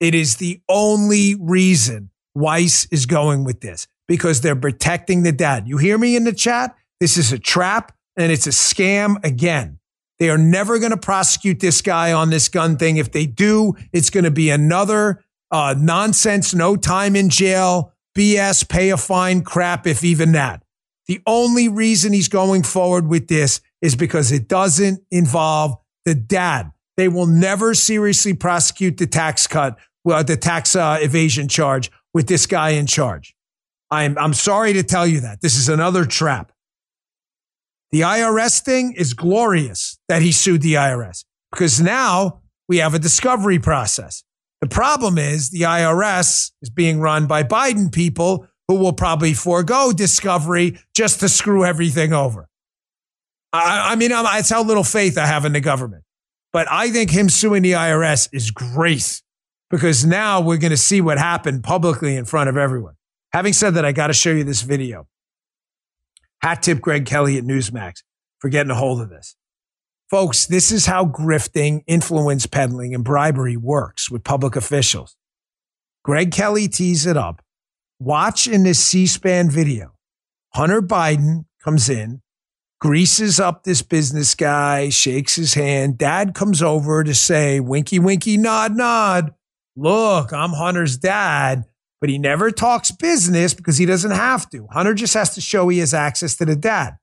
[0.00, 5.68] It is the only reason Weiss is going with this because they're protecting the dad.
[5.68, 6.74] You hear me in the chat?
[6.98, 9.78] This is a trap and it's a scam again.
[10.18, 12.96] They are never going to prosecute this guy on this gun thing.
[12.96, 18.68] If they do, it's going to be another uh, nonsense, no time in jail, BS,
[18.68, 20.64] pay a fine crap, if even that.
[21.06, 26.72] The only reason he's going forward with this is because it doesn't involve the dad.
[26.96, 32.26] They will never seriously prosecute the tax cut, well, the tax uh, evasion charge with
[32.26, 33.36] this guy in charge.
[33.90, 35.40] I'm, I'm sorry to tell you that.
[35.40, 36.52] This is another trap.
[37.90, 42.98] The IRS thing is glorious that he sued the IRS because now we have a
[42.98, 44.24] discovery process.
[44.60, 49.92] The problem is the IRS is being run by Biden people who will probably forego
[49.92, 52.48] discovery just to screw everything over.
[53.52, 56.04] I, I mean, it's how little faith I have in the government.
[56.52, 59.22] But I think him suing the IRS is great
[59.70, 62.94] because now we're going to see what happened publicly in front of everyone.
[63.32, 65.06] Having said that, I got to show you this video.
[66.40, 68.02] Hat tip Greg Kelly at Newsmax
[68.38, 69.36] for getting a hold of this.
[70.08, 75.16] Folks, this is how grifting, influence peddling, and bribery works with public officials.
[76.02, 77.42] Greg Kelly tees it up.
[78.00, 79.92] Watch in this C SPAN video.
[80.54, 82.22] Hunter Biden comes in,
[82.80, 85.98] greases up this business guy, shakes his hand.
[85.98, 89.34] Dad comes over to say, winky, winky, nod, nod.
[89.76, 91.64] Look, I'm Hunter's dad
[92.00, 94.66] but he never talks business because he doesn't have to.
[94.70, 96.96] Hunter just has to show he has access to the dad.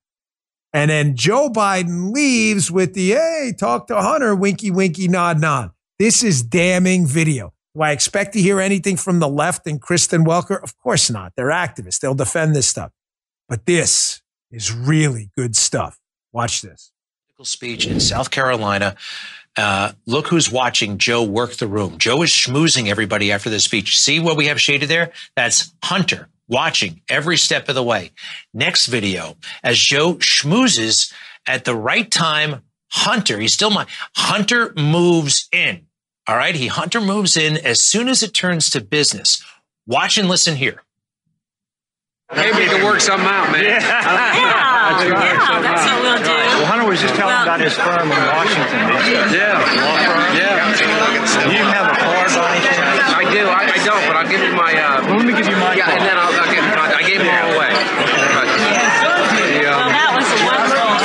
[0.74, 5.72] And then Joe Biden leaves with the, hey, talk to Hunter, winky, winky, nod, nod.
[6.00, 7.54] This is damning video.
[7.76, 10.62] Do I expect to hear anything from the left and Kristen Welker?
[10.62, 11.34] Of course not.
[11.36, 12.00] They're activists.
[12.00, 12.91] They'll defend this stuff.
[13.48, 14.22] But this
[14.52, 15.98] is really good stuff.
[16.32, 16.91] Watch this.
[17.41, 18.96] Speech in South Carolina
[19.58, 21.97] uh, look who's watching Joe work the room.
[21.97, 23.99] Joe is schmoozing everybody after the speech.
[23.99, 25.12] See what we have shaded there?
[25.36, 28.12] That's Hunter, watching every step of the way.
[28.53, 31.14] Next video, as Joe schmoozes
[31.47, 33.86] at the right time, Hunter, he's still my
[34.16, 35.86] Hunter moves in.
[36.28, 36.56] All right.
[36.56, 39.43] He Hunter moves in as soon as it turns to business.
[39.86, 40.82] Watch and listen here.
[42.36, 43.64] Maybe we can work something out, man.
[43.64, 46.36] Yeah, yeah, that's what we'll do.
[46.62, 48.80] Well, Hunter was just telling Well- about his firm in Washington.
[49.34, 49.58] Yeah.
[50.36, 50.76] Yeah.
[50.76, 53.14] Do you have a card by any chance?
[53.16, 53.42] I do.
[53.48, 54.72] I, I don't, but I'll give you my.
[54.74, 55.98] Uh, Well, let me give you my Yeah, card.
[56.00, 56.64] and then I'll, I'll give.
[56.66, 57.72] I gave them all away.
[58.36, 60.96] But, the, Well, that was a wonderful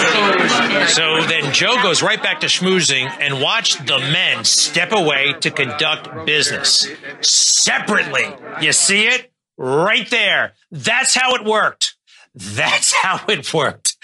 [0.85, 0.95] speech.
[0.95, 5.51] So then Joe goes right back to schmoozing and watch the men step away to
[5.51, 6.89] conduct business
[7.21, 8.27] separately.
[8.61, 9.31] You see it?
[9.57, 10.55] Right there.
[10.71, 11.97] That's how it worked.
[12.35, 13.97] That's how it worked.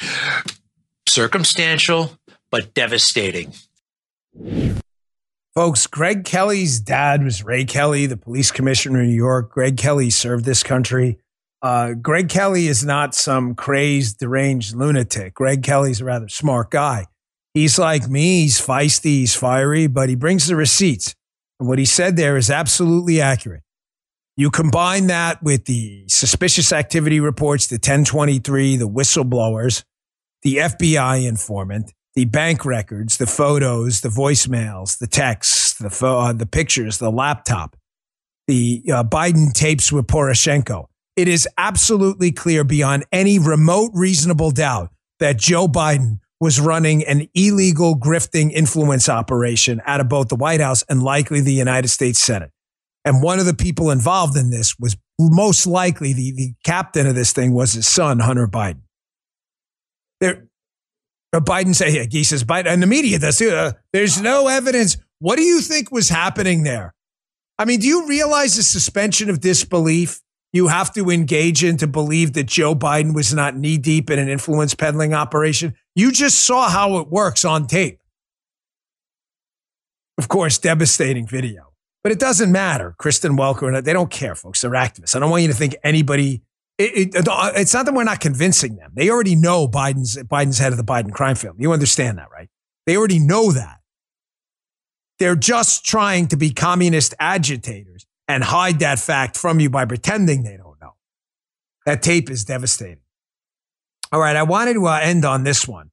[1.08, 2.18] Circumstantial,
[2.50, 3.52] but devastating.
[5.54, 9.50] Folks, Greg Kelly's dad was Ray Kelly, the police commissioner in New York.
[9.50, 11.18] Greg Kelly served this country.
[11.62, 15.32] Uh, Greg Kelly is not some crazed, deranged lunatic.
[15.32, 17.06] Greg Kelly's a rather smart guy.
[17.54, 18.42] He's like me.
[18.42, 19.04] He's feisty.
[19.04, 21.14] He's fiery, but he brings the receipts.
[21.58, 23.62] And what he said there is absolutely accurate.
[24.38, 29.82] You combine that with the suspicious activity reports, the 1023, the whistleblowers,
[30.42, 36.32] the FBI informant, the bank records, the photos, the voicemails, the texts, the pho- uh,
[36.34, 37.76] the pictures, the laptop,
[38.46, 40.86] the uh, Biden tapes with Poroshenko.
[41.16, 47.26] It is absolutely clear beyond any remote reasonable doubt that Joe Biden was running an
[47.34, 52.22] illegal grifting influence operation out of both the White House and likely the United States
[52.22, 52.50] Senate.
[53.06, 57.14] And one of the people involved in this was most likely the, the captain of
[57.14, 58.82] this thing was his son, Hunter Biden.
[60.20, 60.48] There,
[61.32, 63.50] uh, Biden said, yeah, he says, Biden, and the media does too.
[63.50, 64.96] Uh, there's no evidence.
[65.20, 66.94] What do you think was happening there?
[67.58, 70.20] I mean, do you realize the suspension of disbelief
[70.52, 74.18] you have to engage in to believe that Joe Biden was not knee deep in
[74.18, 75.74] an influence peddling operation?
[75.94, 78.00] You just saw how it works on tape.
[80.18, 81.72] Of course, devastating video,
[82.06, 82.94] but it doesn't matter.
[82.98, 84.60] Kristen Welker, and they don't care, folks.
[84.60, 85.16] They're activists.
[85.16, 86.40] I don't want you to think anybody.
[86.78, 88.92] It, it, it's not that we're not convincing them.
[88.94, 91.62] They already know Biden's Biden's head of the Biden crime family.
[91.62, 92.48] You understand that, right?
[92.86, 93.78] They already know that.
[95.18, 100.44] They're just trying to be communist agitators and hide that fact from you by pretending
[100.44, 100.94] they don't know.
[101.86, 103.02] That tape is devastating.
[104.12, 105.90] All right, I wanted to uh, end on this one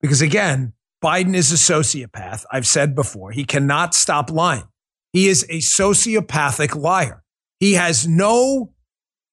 [0.00, 2.44] because again, Biden is a sociopath.
[2.50, 4.64] I've said before, he cannot stop lying.
[5.12, 7.22] He is a sociopathic liar.
[7.60, 8.72] He has no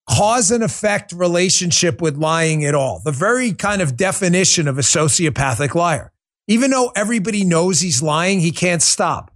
[0.09, 3.01] cause and effect relationship with lying at all.
[3.03, 6.11] The very kind of definition of a sociopathic liar.
[6.47, 9.31] Even though everybody knows he's lying, he can't stop.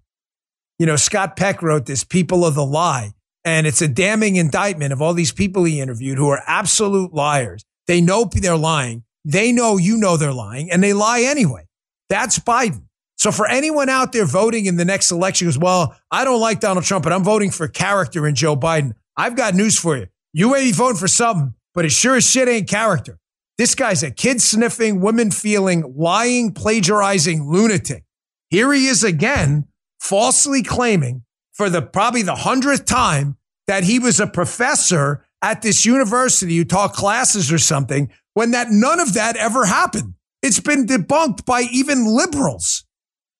[0.79, 3.11] You know, Scott Peck wrote this People of the Lie,
[3.45, 7.63] and it's a damning indictment of all these people he interviewed who are absolute liars.
[7.85, 9.03] They know they're lying.
[9.25, 11.65] They know you know they're lying, and they lie anyway.
[12.09, 12.85] That's Biden.
[13.23, 16.59] So for anyone out there voting in the next election, goes, well, I don't like
[16.59, 18.95] Donald Trump, but I'm voting for character in Joe Biden.
[19.15, 20.07] I've got news for you.
[20.33, 23.17] You may be voting for something, but it sure as shit ain't character.
[23.57, 28.03] This guy's a kid sniffing, women feeling, lying, plagiarizing lunatic.
[28.49, 29.69] Here he is again,
[30.01, 35.85] falsely claiming for the probably the hundredth time that he was a professor at this
[35.85, 40.15] university who taught classes or something when that none of that ever happened.
[40.41, 42.83] It's been debunked by even liberals.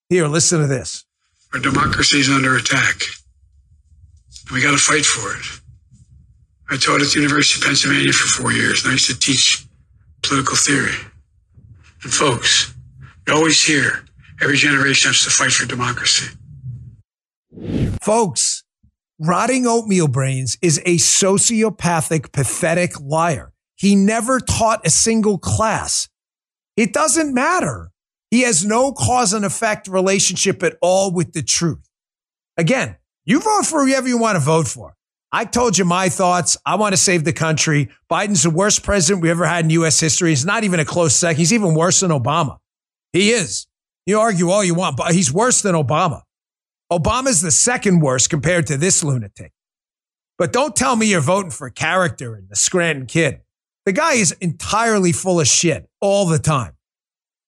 [0.09, 1.05] Here, listen to this.
[1.53, 3.01] Our democracy is under attack.
[4.51, 5.61] We got to fight for it.
[6.69, 9.65] I taught at the University of Pennsylvania for four years, and I used to teach
[10.21, 10.95] political theory.
[12.03, 12.73] And folks,
[13.27, 14.05] you always hear
[14.41, 16.35] every generation has to fight for democracy.
[18.01, 18.63] Folks,
[19.19, 23.53] rotting oatmeal brains is a sociopathic, pathetic liar.
[23.75, 26.09] He never taught a single class.
[26.75, 27.91] It doesn't matter.
[28.33, 31.87] He has no cause and effect relationship at all with the truth.
[32.57, 34.95] Again, you vote for whoever you want to vote for.
[35.31, 36.57] I told you my thoughts.
[36.65, 37.89] I want to save the country.
[38.09, 39.99] Biden's the worst president we ever had in U.S.
[39.99, 40.31] history.
[40.31, 41.37] He's not even a close second.
[41.37, 42.57] He's even worse than Obama.
[43.11, 43.67] He is.
[44.07, 46.23] You argue all you want, but he's worse than Obama.
[46.91, 49.51] Obama's the second worst compared to this lunatic.
[50.39, 53.41] But don't tell me you're voting for character and the Scranton kid.
[53.85, 56.73] The guy is entirely full of shit all the time.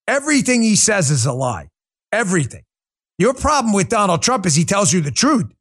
[0.07, 1.69] Everything he says is a lie.
[2.11, 2.63] Everything.
[3.17, 5.51] Your problem with Donald Trump is he tells you the truth.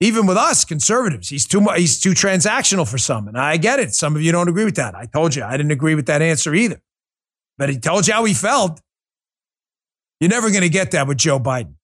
[0.00, 3.28] Even with us conservatives, he's too much, he's too transactional for some.
[3.28, 3.94] And I get it.
[3.94, 4.94] Some of you don't agree with that.
[4.94, 6.80] I told you I didn't agree with that answer either.
[7.58, 8.80] But he told you how he felt.
[10.20, 11.74] You're never going to get that with Joe Biden.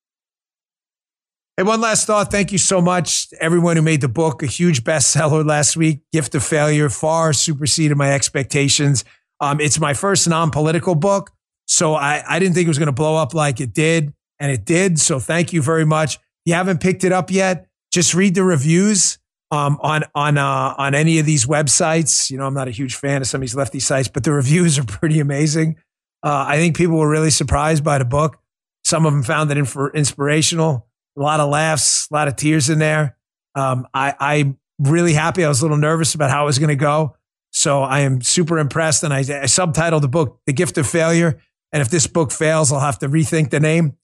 [1.57, 2.30] Hey, one last thought.
[2.30, 6.01] Thank you so much everyone who made the book a huge bestseller last week.
[6.12, 9.05] Gift of Failure far superseded my expectations.
[9.40, 11.30] Um, it's my first non-political book,
[11.73, 14.53] so I, I didn't think it was going to blow up like it did, and
[14.53, 15.01] it did.
[15.01, 16.16] So thank you very much.
[16.16, 19.18] If you haven't picked it up yet, just read the reviews
[19.51, 22.31] um, on on uh, on any of these websites.
[22.31, 24.33] You know, I'm not a huge fan of some of these lefty sites, but the
[24.33, 25.77] reviews are pretty amazing.
[26.23, 28.39] Uh, I think people were really surprised by the book.
[28.85, 30.87] Some of them found it inf- inspirational.
[31.16, 33.16] A lot of laughs, a lot of tears in there.
[33.55, 35.43] Um, I, I'm really happy.
[35.43, 37.16] I was a little nervous about how it was going to go.
[37.51, 39.05] So I am super impressed.
[39.05, 41.41] And I, I subtitled the book, The Gift of Failure.
[41.73, 43.97] And if this book fails, I'll have to rethink the name.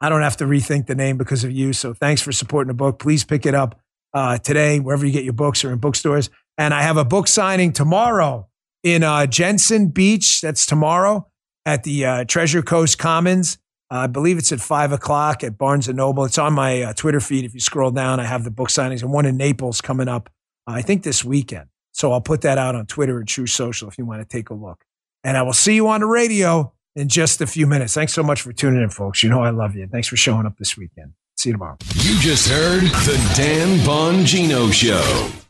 [0.00, 1.72] I don't have to rethink the name because of you.
[1.72, 2.98] So thanks for supporting the book.
[2.98, 3.80] Please pick it up
[4.12, 6.28] uh, today, wherever you get your books or in bookstores.
[6.58, 8.48] And I have a book signing tomorrow
[8.82, 10.40] in uh, Jensen Beach.
[10.40, 11.28] That's tomorrow
[11.64, 13.58] at the uh, Treasure Coast Commons.
[13.88, 16.24] I believe it's at five o'clock at Barnes and Noble.
[16.24, 17.44] It's on my uh, Twitter feed.
[17.44, 20.28] If you scroll down, I have the book signings and one in Naples coming up.
[20.66, 21.68] I think this weekend.
[21.92, 24.50] So I'll put that out on Twitter and Truth Social if you want to take
[24.50, 24.84] a look.
[25.24, 27.94] And I will see you on the radio in just a few minutes.
[27.94, 29.22] Thanks so much for tuning in, folks.
[29.22, 29.86] You know I love you.
[29.86, 31.12] Thanks for showing up this weekend.
[31.36, 31.76] See you tomorrow.
[31.96, 35.45] You just heard the Dan Bongino Show.